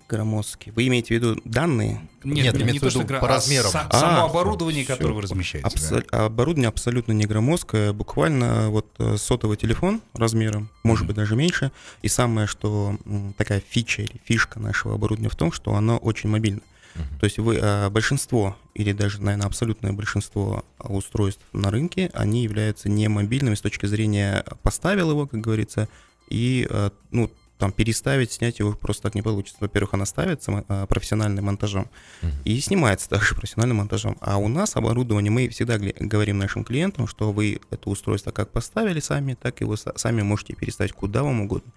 Громоздкий. 0.08 0.72
Вы 0.72 0.88
имеете 0.88 1.10
в 1.10 1.12
виду 1.12 1.42
данные? 1.46 2.08
Нет, 2.24 2.56
Нет 2.56 2.74
не 2.74 2.80
то, 2.80 2.90
что 2.90 3.04
гра... 3.04 3.20
по 3.20 3.28
размерам. 3.28 3.72
А, 3.74 3.88
а, 3.90 4.00
само 4.00 4.26
оборудование, 4.26 4.84
все. 4.84 4.94
которое 4.94 5.14
вы 5.14 5.22
размещаете. 5.22 5.68
Абсо... 5.68 6.04
Да. 6.12 6.26
Оборудование 6.26 6.70
абсолютно 6.70 7.12
не 7.12 7.26
громоздкое. 7.26 7.94
Буквально 7.94 8.70
вот 8.70 8.88
э, 9.00 9.18
сотовый 9.18 9.58
телефон 9.58 10.02
размером, 10.14 10.70
может 10.84 11.04
mm-hmm. 11.04 11.08
быть 11.08 11.16
даже 11.16 11.36
меньше. 11.36 11.72
И 12.02 12.08
самое, 12.08 12.48
что 12.48 12.98
такая 13.38 13.62
фича 13.68 14.02
или 14.02 14.20
фишка 14.24 14.60
нашего 14.60 14.96
оборудования 14.96 15.30
в 15.30 15.36
том, 15.36 15.52
что 15.52 15.76
оно 15.76 15.98
очень 15.98 16.30
мобильно. 16.30 16.62
Uh-huh. 16.96 17.20
То 17.20 17.24
есть 17.26 17.40
вы, 17.40 17.56
э, 17.56 17.90
большинство, 17.90 18.56
или 18.76 18.92
даже, 18.92 19.22
наверное, 19.22 19.48
абсолютное 19.48 19.94
большинство 19.94 20.64
устройств 20.80 21.42
на 21.52 21.72
рынке, 21.72 22.12
они 22.14 22.44
являются 22.44 22.88
не 22.88 23.08
мобильными 23.08 23.56
с 23.56 23.62
точки 23.62 23.88
зрения 23.88 24.46
поставил 24.62 25.12
его, 25.12 25.26
как 25.26 25.42
говорится, 25.42 25.90
и 26.30 26.68
э, 26.70 26.92
ну, 27.12 27.32
там 27.64 27.72
переставить, 27.72 28.34
снять 28.34 28.60
его 28.60 28.74
просто 28.74 29.04
так 29.04 29.16
не 29.16 29.22
получится. 29.22 29.56
Во-первых, 29.62 29.94
она 29.94 30.06
ставится 30.06 30.66
а, 30.68 30.86
профессиональным 30.86 31.46
монтажом 31.46 31.88
uh-huh. 32.22 32.30
и 32.44 32.60
снимается 32.60 33.08
также 33.08 33.36
профессиональным 33.36 33.78
монтажом. 33.78 34.18
А 34.20 34.36
у 34.36 34.50
нас 34.50 34.76
оборудование, 34.76 35.32
мы 35.32 35.48
всегда 35.48 35.78
говорим 35.78 36.40
нашим 36.40 36.66
клиентам, 36.66 37.08
что 37.08 37.32
вы 37.32 37.62
это 37.72 37.90
устройство 37.90 38.32
как 38.32 38.52
поставили 38.52 39.00
сами, 39.00 39.36
так 39.36 39.62
и 39.62 39.64
вы 39.64 39.78
сами 39.78 40.24
можете 40.24 40.56
переставить 40.56 40.92
куда 40.92 41.24
вам 41.24 41.40
угодно. 41.40 41.72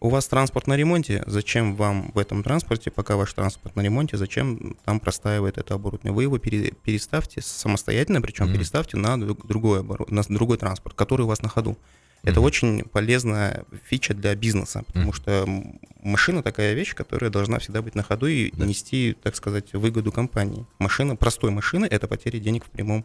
У 0.00 0.10
вас 0.10 0.26
транспорт 0.26 0.66
на 0.66 0.76
ремонте, 0.76 1.22
зачем 1.26 1.76
вам 1.76 2.10
в 2.12 2.18
этом 2.18 2.42
транспорте, 2.42 2.90
пока 2.90 3.16
ваш 3.16 3.32
транспорт 3.32 3.74
на 3.74 3.80
ремонте, 3.80 4.18
зачем 4.18 4.76
там 4.84 5.00
простаивает 5.00 5.56
это 5.56 5.72
оборудование? 5.72 6.12
Вы 6.12 6.24
его 6.24 6.36
переставьте 6.36 7.40
самостоятельно, 7.40 8.20
причем 8.20 8.48
mm-hmm. 8.48 8.52
переставьте 8.52 8.96
на 8.98 9.18
другой, 9.18 9.82
на 10.08 10.22
другой 10.28 10.58
транспорт, 10.58 10.94
который 10.94 11.22
у 11.22 11.28
вас 11.28 11.40
на 11.40 11.48
ходу. 11.48 11.78
Это 12.22 12.38
mm-hmm. 12.38 12.44
очень 12.44 12.84
полезная 12.84 13.64
фича 13.84 14.14
для 14.14 14.34
бизнеса, 14.36 14.84
потому 14.86 15.10
mm-hmm. 15.10 15.14
что 15.14 15.64
машина 16.02 16.42
такая 16.42 16.74
вещь, 16.74 16.94
которая 16.94 17.30
должна 17.30 17.58
всегда 17.58 17.82
быть 17.82 17.96
на 17.96 18.02
ходу 18.02 18.26
и 18.26 18.52
да. 18.52 18.64
нести, 18.64 19.16
так 19.22 19.34
сказать, 19.34 19.72
выгоду 19.72 20.12
компании. 20.12 20.66
Машина, 20.78 21.16
простой 21.16 21.50
машины— 21.50 21.86
это 21.90 22.06
потеря 22.06 22.38
денег 22.38 22.64
в 22.64 22.70
прямом 22.70 23.04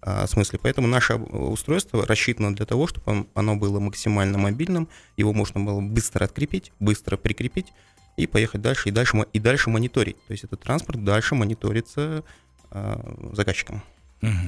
а, 0.00 0.26
смысле. 0.26 0.58
Поэтому 0.62 0.86
наше 0.86 1.14
устройство 1.14 2.06
рассчитано 2.06 2.54
для 2.54 2.66
того, 2.66 2.86
чтобы 2.86 3.26
оно 3.34 3.56
было 3.56 3.80
максимально 3.80 4.38
мобильным, 4.38 4.88
его 5.16 5.32
можно 5.32 5.60
было 5.60 5.80
быстро 5.80 6.24
открепить, 6.24 6.72
быстро 6.78 7.16
прикрепить 7.16 7.72
и 8.16 8.26
поехать 8.26 8.60
дальше, 8.62 8.90
и 8.90 8.92
дальше, 8.92 9.26
и 9.32 9.38
дальше 9.38 9.70
мониторить. 9.70 10.16
То 10.26 10.32
есть 10.32 10.44
этот 10.44 10.60
транспорт 10.60 11.04
дальше 11.04 11.34
мониторится 11.34 12.22
а, 12.70 13.30
заказчиком. 13.32 13.82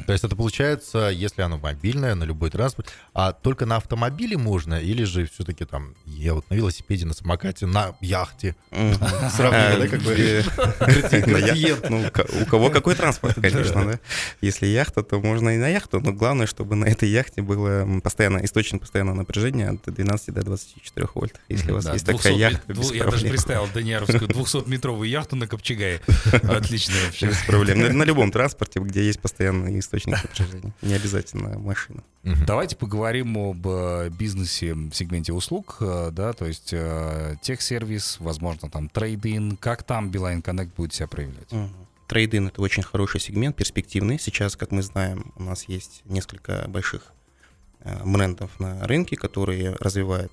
То 0.06 0.12
есть 0.12 0.24
это 0.24 0.36
получается, 0.36 1.08
если 1.08 1.42
оно 1.42 1.58
мобильное, 1.58 2.14
на 2.14 2.24
любой 2.24 2.50
транспорт, 2.50 2.90
а 3.14 3.32
только 3.32 3.66
на 3.66 3.76
автомобиле 3.76 4.36
можно, 4.36 4.74
или 4.74 5.04
же 5.04 5.26
все-таки 5.26 5.64
там, 5.64 5.94
я 6.04 6.34
вот 6.34 6.48
на 6.50 6.54
велосипеде, 6.54 7.06
на 7.06 7.14
самокате, 7.14 7.66
на 7.66 7.96
яхте. 8.00 8.56
Сравнили, 8.70 9.82
да, 9.82 9.88
как 9.88 10.02
бы? 10.02 10.44
Ну, 11.90 12.04
у 12.42 12.46
кого 12.46 12.70
какой 12.70 12.94
транспорт, 12.94 13.34
конечно, 13.40 13.84
да. 13.84 14.00
Если 14.40 14.66
яхта, 14.66 15.02
то 15.02 15.20
можно 15.20 15.50
и 15.50 15.56
на 15.58 15.68
яхту, 15.68 16.00
но 16.00 16.12
главное, 16.12 16.46
чтобы 16.46 16.76
на 16.76 16.86
этой 16.86 17.08
яхте 17.08 17.42
было 17.42 17.86
постоянно, 18.00 18.44
источник 18.44 18.80
постоянного 18.80 19.16
напряжения 19.16 19.70
от 19.70 19.94
12 19.94 20.34
до 20.34 20.42
24 20.42 21.08
вольт. 21.14 21.40
Если 21.48 21.70
у 21.70 21.74
вас 21.74 21.86
есть 21.92 22.04
200 22.04 22.22
такая 22.22 22.38
яхта, 22.38 22.72
Я 22.94 23.04
даже 23.04 23.26
представил 23.26 23.68
Даниаровскую 23.72 24.28
200-метровую 24.28 25.06
яхту 25.06 25.36
на 25.36 25.46
Копчегае. 25.46 26.00
Отлично 26.32 26.94
вообще. 27.04 27.26
Без 27.26 27.38
проблем. 27.44 27.98
На, 27.98 28.04
любом 28.04 28.30
транспорте, 28.30 28.80
где 28.80 29.04
есть 29.04 29.20
постоянный 29.66 29.80
источник 29.80 30.22
напряжения. 30.22 30.72
Не 30.82 30.94
обязательно 30.94 31.58
машина. 31.58 32.02
Давайте 32.46 32.76
поговорим 32.76 33.36
об 33.38 33.66
э, 33.66 34.10
бизнесе 34.10 34.74
в 34.74 34.92
сегменте 34.92 35.32
услуг, 35.32 35.76
э, 35.80 36.10
да, 36.12 36.32
то 36.32 36.44
есть 36.44 36.70
э, 36.72 37.36
техсервис, 37.40 38.16
возможно, 38.18 38.68
там 38.68 38.88
трейдинг, 38.88 39.60
как 39.60 39.84
там 39.84 40.10
Билайн 40.10 40.40
Connect 40.40 40.72
будет 40.76 40.92
себя 40.92 41.06
проявлять? 41.06 41.48
Трейдинг— 42.08 42.52
это 42.52 42.62
очень 42.62 42.82
хороший 42.82 43.20
сегмент, 43.20 43.54
перспективный. 43.54 44.18
Сейчас, 44.18 44.56
как 44.56 44.72
мы 44.72 44.82
знаем, 44.82 45.32
у 45.36 45.44
нас 45.44 45.64
есть 45.68 46.02
несколько 46.04 46.64
больших 46.68 47.12
э, 47.80 48.04
брендов 48.04 48.58
на 48.58 48.84
рынке, 48.86 49.16
которые 49.16 49.76
развивают 49.80 50.32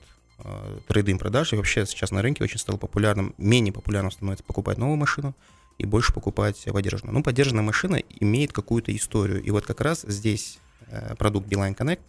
трейдинг 0.88 1.22
продажи. 1.22 1.56
И 1.56 1.58
вообще 1.58 1.86
сейчас 1.86 2.12
на 2.12 2.22
рынке 2.22 2.43
очень 2.43 2.60
стало 2.60 2.78
популярным, 2.78 3.34
менее 3.38 3.72
популярным 3.72 4.12
становится 4.12 4.43
покупать 4.43 4.78
новую 4.78 4.98
машину 4.98 5.36
и 5.78 5.86
больше 5.86 6.14
покупать 6.14 6.64
поддержанную. 6.72 7.14
Ну, 7.14 7.24
поддержанная 7.24 7.64
машина 7.64 7.96
имеет 8.20 8.52
какую-то 8.52 8.96
историю. 8.96 9.42
И 9.42 9.52
вот 9.52 9.66
как 9.66 9.82
раз 9.82 10.04
здесь 10.08 10.60
э, 10.88 11.16
продукт 11.16 11.48
Beeline 11.48 11.76
Connect, 11.76 12.00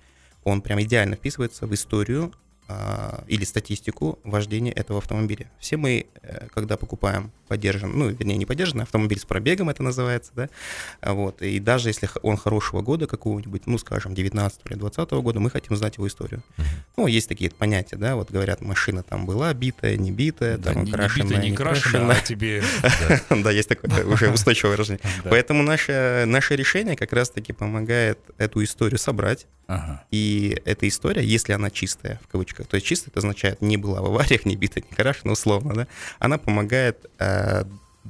он 0.44 0.60
прям 0.60 0.80
идеально 0.82 1.16
вписывается 1.16 1.66
в 1.66 1.74
историю 1.74 2.32
или 3.28 3.44
статистику 3.44 4.18
вождения 4.24 4.72
этого 4.72 4.98
автомобиля. 4.98 5.50
Все 5.58 5.76
мы, 5.76 6.06
э, 6.22 6.48
когда 6.54 6.78
покупаем 6.78 7.30
поддержанный, 7.46 7.94
ну, 7.94 8.08
вернее, 8.08 8.36
не 8.38 8.46
поддержанный 8.46 8.84
автомобиль 8.84 9.18
с 9.18 9.24
пробегом, 9.26 9.68
это 9.68 9.82
называется, 9.82 10.32
да, 10.34 10.48
а 11.02 11.12
вот, 11.12 11.42
и 11.42 11.60
даже 11.60 11.90
если 11.90 12.08
он 12.22 12.38
хорошего 12.38 12.80
года 12.80 13.06
какого-нибудь, 13.06 13.66
ну, 13.66 13.76
скажем, 13.76 14.14
19 14.14 14.60
или 14.64 14.74
20 14.76 15.10
года, 15.10 15.40
мы 15.40 15.50
хотим 15.50 15.76
знать 15.76 15.96
его 15.96 16.08
историю. 16.08 16.42
Ну, 16.96 17.06
есть 17.06 17.28
такие 17.28 17.50
понятия, 17.50 17.96
да, 17.96 18.16
вот 18.16 18.30
говорят, 18.30 18.62
машина 18.62 19.02
там 19.02 19.26
была 19.26 19.52
битая, 19.52 19.96
не 19.96 20.10
битая, 20.10 20.56
Да, 20.56 20.72
там 20.72 20.84
не, 20.84 20.90
не 20.90 20.92
крашеная, 20.92 21.26
битая, 21.26 21.42
не 21.42 21.50
не 21.50 21.56
крашеная, 21.56 22.16
а 22.16 22.20
тебе... 22.20 22.62
Да, 23.44 23.50
есть 23.50 23.68
такое 23.68 24.04
уже 24.06 24.30
устойчивое 24.30 24.72
выражение. 24.72 25.02
Поэтому 25.24 25.62
наше, 25.62 26.24
решение 26.50 26.96
как 26.96 27.12
раз-таки 27.12 27.52
помогает 27.52 28.18
эту 28.38 28.64
историю 28.64 28.98
собрать, 28.98 29.46
и 30.10 30.60
эта 30.64 30.86
история, 30.88 31.24
если 31.24 31.52
она 31.52 31.70
чистая, 31.70 32.20
в 32.22 32.28
кавычках, 32.28 32.53
то 32.62 32.74
есть 32.76 32.86
чистая, 32.86 33.10
это 33.10 33.20
означает, 33.20 33.62
не 33.62 33.76
была 33.76 34.00
в 34.00 34.06
авариях, 34.06 34.44
не 34.44 34.56
бита, 34.56 34.80
не 34.80 34.94
крашена, 34.94 35.32
условно, 35.32 35.74
да, 35.74 35.88
она 36.18 36.38
помогает 36.38 37.06
э, 37.18 37.64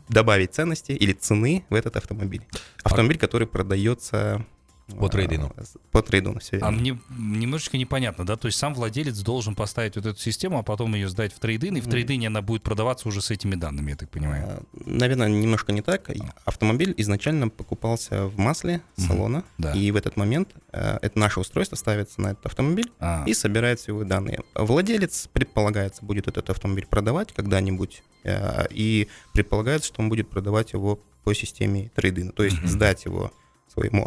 добавить 0.08 0.54
ценности 0.54 0.92
или 0.92 1.12
цены 1.12 1.64
в 1.70 1.74
этот 1.74 1.96
автомобиль. 1.96 2.42
Автомобиль, 2.82 3.18
который 3.18 3.46
продается... 3.46 4.44
По 4.86 5.06
э, 5.06 5.08
трейдину. 5.08 5.50
По 5.92 6.02
трейдину, 6.02 6.38
все 6.40 6.58
А 6.58 6.70
мне 6.70 6.98
немножечко 7.18 7.78
непонятно, 7.78 8.26
да? 8.26 8.36
То 8.36 8.46
есть 8.46 8.58
сам 8.58 8.74
владелец 8.74 9.18
должен 9.20 9.54
поставить 9.54 9.96
вот 9.96 10.04
эту 10.04 10.20
систему, 10.20 10.58
а 10.58 10.62
потом 10.62 10.94
ее 10.94 11.08
сдать 11.08 11.32
в 11.32 11.38
трейдин, 11.38 11.76
и 11.78 11.80
в 11.80 11.88
трейдине 11.88 12.26
она 12.26 12.42
будет 12.42 12.62
продаваться 12.62 13.08
уже 13.08 13.22
с 13.22 13.30
этими 13.30 13.54
данными, 13.54 13.90
я 13.90 13.96
так 13.96 14.10
понимаю. 14.10 14.66
Наверное, 14.84 15.28
немножко 15.28 15.72
не 15.72 15.80
так. 15.80 16.10
Автомобиль 16.44 16.94
изначально 16.98 17.48
покупался 17.48 18.26
в 18.26 18.38
масле 18.38 18.82
салона, 18.96 19.44
Да. 19.56 19.72
и 19.72 19.90
в 19.90 19.96
этот 19.96 20.16
момент 20.16 20.50
э, 20.72 20.98
это 21.00 21.18
наше 21.18 21.40
устройство 21.40 21.76
ставится 21.76 22.20
на 22.20 22.28
этот 22.32 22.46
автомобиль, 22.46 22.90
А, 23.00 23.24
и 23.26 23.32
собирается 23.32 23.90
его 23.90 24.04
данные. 24.04 24.40
Владелец, 24.54 25.28
предполагается, 25.32 26.04
будет 26.04 26.28
этот 26.28 26.50
автомобиль 26.50 26.86
продавать 26.86 27.32
когда-нибудь, 27.32 28.02
э, 28.24 28.66
и 28.70 29.08
предполагается, 29.32 29.88
что 29.88 30.02
он 30.02 30.08
будет 30.10 30.28
продавать 30.28 30.72
его 30.74 31.00
по 31.24 31.32
системе 31.34 31.90
трейдина, 31.94 32.32
то 32.32 32.44
есть 32.44 32.58
Мгм. 32.58 32.68
сдать 32.68 33.04
его 33.06 33.32
своему 33.72 34.04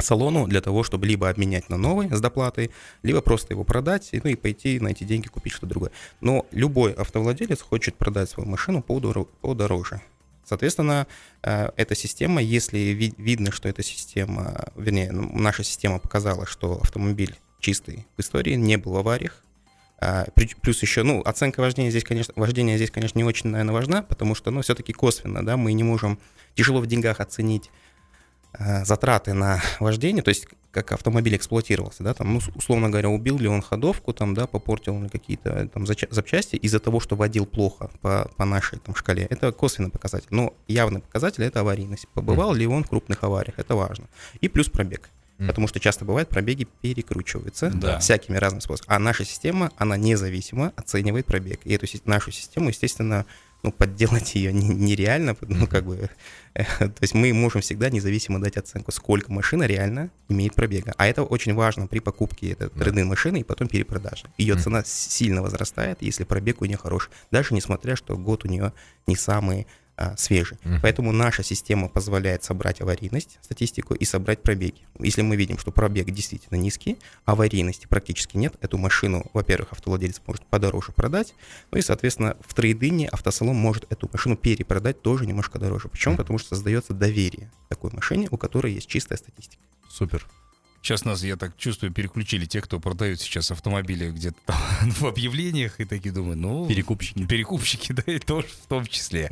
автосалону 0.00 0.46
для 0.48 0.60
того, 0.60 0.82
чтобы 0.82 1.06
либо 1.06 1.28
обменять 1.28 1.68
на 1.68 1.76
новый 1.76 2.08
с 2.10 2.20
доплатой, 2.20 2.70
либо 3.02 3.20
просто 3.20 3.52
его 3.52 3.64
продать, 3.64 4.10
ну 4.12 4.30
и 4.30 4.34
пойти 4.34 4.80
на 4.80 4.88
эти 4.88 5.04
деньги 5.04 5.28
купить 5.28 5.52
что-то 5.52 5.66
другое. 5.66 5.90
Но 6.20 6.46
любой 6.52 6.92
автовладелец 6.92 7.60
хочет 7.60 7.96
продать 7.96 8.30
свою 8.30 8.48
машину 8.48 8.80
подоро- 8.86 9.28
подороже. 9.42 10.00
Соответственно, 10.44 11.06
э, 11.42 11.70
эта 11.76 11.94
система, 11.94 12.42
если 12.42 12.78
ви- 12.78 13.14
видно, 13.18 13.52
что 13.52 13.68
эта 13.68 13.82
система, 13.82 14.64
вернее, 14.74 15.12
ну, 15.12 15.30
наша 15.38 15.62
система 15.62 15.98
показала, 15.98 16.46
что 16.46 16.80
автомобиль 16.80 17.36
чистый 17.60 18.06
в 18.16 18.20
истории, 18.20 18.54
не 18.54 18.76
был 18.76 18.92
в 18.92 18.96
авариях, 18.96 19.44
при- 20.34 20.54
плюс 20.62 20.80
еще, 20.80 21.02
ну, 21.02 21.20
оценка 21.20 21.60
вождения 21.60 21.90
здесь, 21.90 22.04
конечно, 22.04 22.32
вождения 22.34 22.76
здесь, 22.76 22.90
конечно, 22.90 23.18
не 23.18 23.24
очень, 23.24 23.50
наверное, 23.50 23.74
важна, 23.74 24.02
потому 24.02 24.34
что, 24.34 24.50
ну, 24.50 24.62
все-таки 24.62 24.94
косвенно, 24.94 25.44
да, 25.44 25.58
мы 25.58 25.74
не 25.74 25.84
можем 25.84 26.18
тяжело 26.54 26.80
в 26.80 26.86
деньгах 26.86 27.20
оценить 27.20 27.70
затраты 28.58 29.32
на 29.32 29.60
вождение, 29.80 30.22
то 30.22 30.28
есть 30.30 30.46
как 30.70 30.92
автомобиль 30.92 31.34
эксплуатировался, 31.34 32.04
да, 32.04 32.14
там, 32.14 32.32
ну, 32.34 32.40
условно 32.54 32.90
говоря, 32.90 33.08
убил 33.08 33.38
ли 33.38 33.48
он 33.48 33.60
ходовку, 33.60 34.12
там, 34.12 34.34
да, 34.34 34.46
попортил 34.46 35.02
ли 35.02 35.08
какие-то 35.08 35.68
там 35.68 35.82
зача- 35.84 36.06
запчасти 36.10 36.54
из-за 36.56 36.78
того, 36.78 37.00
что 37.00 37.16
водил 37.16 37.44
плохо 37.44 37.90
по, 38.00 38.30
по 38.36 38.44
нашей 38.44 38.78
там 38.78 38.94
шкале. 38.94 39.26
Это 39.30 39.50
косвенный 39.50 39.90
показатель. 39.90 40.28
Но 40.30 40.54
явный 40.68 41.00
показатель— 41.00 41.42
это 41.44 41.60
аварийность. 41.60 42.06
Побывал 42.14 42.54
ли 42.54 42.66
он 42.68 42.84
в 42.84 42.88
крупных 42.88 43.24
авариях, 43.24 43.58
это 43.58 43.74
важно. 43.74 44.06
И 44.40 44.48
плюс 44.48 44.68
пробег. 44.68 45.10
Мгм. 45.38 45.48
Потому 45.48 45.66
что 45.66 45.80
часто 45.80 46.04
бывает, 46.04 46.28
пробеги 46.28 46.68
перекручиваются 46.82 47.70
Да. 47.70 47.98
всякими 47.98 48.36
разными 48.36 48.60
способами. 48.60 48.94
А 48.94 48.98
наша 49.00 49.24
система, 49.24 49.72
она 49.76 49.96
независимо 49.96 50.72
оценивает 50.76 51.26
пробег. 51.26 51.60
И 51.64 51.72
эту 51.72 51.86
нашу 52.04 52.30
систему, 52.30 52.68
естественно, 52.68 53.26
ну, 53.62 53.72
подделать 53.72 54.34
ее 54.34 54.52
не- 54.52 54.68
нереально, 54.68 55.36
ну, 55.40 55.66
как 55.66 55.84
бы, 55.84 56.10
э, 56.54 56.64
то 56.78 57.02
есть 57.02 57.14
мы 57.14 57.32
можем 57.32 57.60
всегда 57.60 57.90
независимо 57.90 58.40
дать 58.40 58.56
оценку, 58.56 58.92
сколько 58.92 59.32
машина 59.32 59.64
реально 59.64 60.10
имеет 60.28 60.54
пробега. 60.54 60.94
А 60.96 61.06
это 61.06 61.22
очень 61.22 61.54
важно 61.54 61.86
при 61.86 61.98
покупке 61.98 62.54
трейдинг 62.54 63.08
машины 63.08 63.40
и 63.40 63.44
потом 63.44 63.68
перепродаже. 63.68 64.24
Ее 64.38 64.56
цена 64.56 64.82
сильно 64.84 65.42
возрастает, 65.42 65.98
если 66.00 66.24
пробег 66.24 66.62
у 66.62 66.64
нее 66.64 66.76
хороший, 66.76 67.10
даже 67.30 67.54
несмотря, 67.54 67.96
что 67.96 68.16
год 68.16 68.44
у 68.44 68.48
нее 68.48 68.72
не 69.06 69.16
самый 69.16 69.66
а, 70.00 70.16
свежий. 70.16 70.56
Мгм. 70.64 70.80
Поэтому 70.80 71.12
наша 71.12 71.42
система 71.42 71.90
позволяет 71.90 72.42
собрать 72.42 72.80
аварийность, 72.80 73.38
статистику 73.42 73.92
и 73.92 74.06
собрать 74.06 74.42
пробеги. 74.42 74.80
Если 74.98 75.20
мы 75.20 75.36
видим, 75.36 75.58
что 75.58 75.72
пробег 75.72 76.10
действительно 76.10 76.56
низкий, 76.56 76.96
аварийности 77.26 77.86
практически 77.86 78.38
нет, 78.38 78.54
эту 78.62 78.78
машину, 78.78 79.26
во-первых, 79.34 79.72
автовладелец 79.72 80.22
может 80.26 80.46
подороже 80.46 80.92
продать, 80.92 81.34
ну 81.70 81.76
и, 81.76 81.82
соответственно, 81.82 82.38
в 82.40 82.54
трейдине 82.54 83.08
автосалон 83.08 83.54
может 83.54 83.84
эту 83.92 84.08
машину 84.10 84.36
перепродать 84.36 85.02
тоже 85.02 85.26
немножко 85.26 85.58
дороже. 85.58 85.88
Почему? 85.88 86.16
Потому 86.16 86.38
что 86.38 86.54
создается 86.54 86.94
доверие 86.94 87.50
такой 87.68 87.90
машине, 87.92 88.28
у 88.30 88.38
которой 88.38 88.72
есть 88.72 88.86
чистая 88.86 89.18
статистика. 89.18 89.62
Супер. 89.90 90.26
Сейчас 90.82 91.04
нас, 91.04 91.22
я 91.22 91.36
так 91.36 91.56
чувствую, 91.58 91.92
переключили 91.92 92.46
те, 92.46 92.62
кто 92.62 92.80
продают 92.80 93.20
сейчас 93.20 93.50
автомобили 93.50 94.10
где-то 94.10 94.38
там 94.46 94.90
в 94.90 95.04
объявлениях, 95.04 95.78
и 95.78 95.84
такие 95.84 96.12
думаю, 96.12 96.38
ну... 96.38 96.66
Перекупщики. 96.66 97.26
Перекупщики, 97.26 97.92
да, 98.06 98.12
и 98.12 98.18
тоже 98.18 98.46
в 98.46 98.66
том 98.66 98.86
числе. 98.86 99.30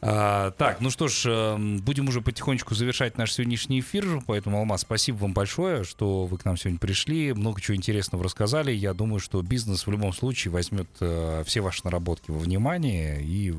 А, 0.00 0.50
так, 0.52 0.80
ну 0.80 0.90
что 0.90 1.06
ж, 1.06 1.26
эм, 1.26 1.78
будем 1.78 2.08
уже 2.08 2.20
потихонечку 2.20 2.74
завершать 2.74 3.18
наш 3.18 3.32
сегодняшний 3.32 3.80
эфир, 3.80 4.20
поэтому, 4.26 4.58
Алмаз, 4.58 4.80
спасибо 4.80 5.18
вам 5.18 5.32
большое, 5.32 5.84
что 5.84 6.26
вы 6.26 6.38
к 6.38 6.44
нам 6.44 6.56
сегодня 6.56 6.78
пришли, 6.78 7.32
много 7.32 7.60
чего 7.60 7.76
интересного 7.76 8.24
рассказали. 8.24 8.72
Я 8.72 8.94
думаю, 8.94 9.20
что 9.20 9.40
бизнес 9.42 9.86
в 9.86 9.90
любом 9.90 10.12
случае 10.12 10.50
возьмет 10.50 10.88
э, 11.00 11.44
все 11.46 11.60
ваши 11.60 11.82
наработки 11.84 12.32
во 12.32 12.38
внимание, 12.38 13.22
и 13.22 13.54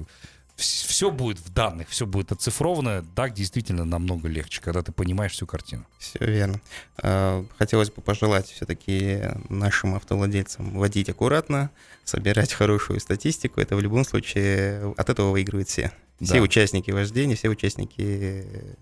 все 0.60 1.12
будет 1.12 1.40
в 1.40 1.54
данных, 1.54 1.90
все 1.90 2.06
будет 2.06 2.32
оцифровано. 2.32 3.06
Так 3.16 3.34
действительно 3.34 3.86
намного 3.86 4.28
легче, 4.28 4.62
когда 4.62 4.82
ты 4.82 4.92
понимаешь 4.92 5.32
всю 5.32 5.48
картину. 5.48 5.86
Все 5.98 6.20
верно. 6.20 6.62
А, 7.02 7.46
Хотелось 7.58 7.90
бы 7.92 8.02
пожелать 8.02 8.48
все-таки 8.50 9.22
нашим 9.50 9.96
автовладельцам 9.96 10.78
водить 10.78 11.10
аккуратно, 11.10 11.70
собирать 12.04 12.54
хорошую 12.54 13.00
статистику. 13.00 13.62
Это 13.62 13.76
в 13.76 13.82
любом 13.82 14.04
случае 14.06 14.94
от 14.98 15.10
этого 15.10 15.32
выигрывают 15.32 15.70
все. 15.70 15.92
Все 16.22 16.34
Да. 16.36 16.42
участники 16.42 16.92
вождения, 16.92 17.36
все 17.38 17.48
участники 17.48 17.96
э, 18.02 18.74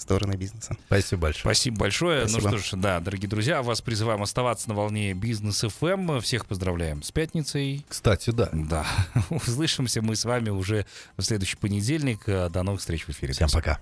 стороны 0.00 0.34
бизнеса. 0.34 0.76
Спасибо 0.86 1.22
большое. 1.22 1.42
Спасибо 1.54 1.76
большое. 1.78 2.28
Спасибо. 2.28 2.50
Ну 2.50 2.58
что 2.58 2.76
ж, 2.76 2.80
да, 2.80 3.00
дорогие 3.00 3.28
друзья, 3.28 3.62
вас 3.62 3.80
призываем 3.80 4.22
оставаться 4.22 4.68
на 4.68 4.74
волне 4.74 5.14
бизнес 5.14 5.62
FM. 5.64 6.20
Всех 6.20 6.46
поздравляем 6.46 7.02
с 7.02 7.10
пятницей. 7.12 7.84
Кстати, 7.88 8.30
да. 8.30 8.48
Да, 8.52 8.86
услышимся 9.30 10.02
мы 10.02 10.16
с 10.16 10.24
вами 10.24 10.50
уже 10.50 10.86
в 11.16 11.22
следующий 11.22 11.56
понедельник. 11.56 12.24
До 12.26 12.62
новых 12.62 12.80
встреч 12.80 13.04
в 13.04 13.10
эфире. 13.10 13.32
Всем 13.32 13.48
пока. 13.50 13.80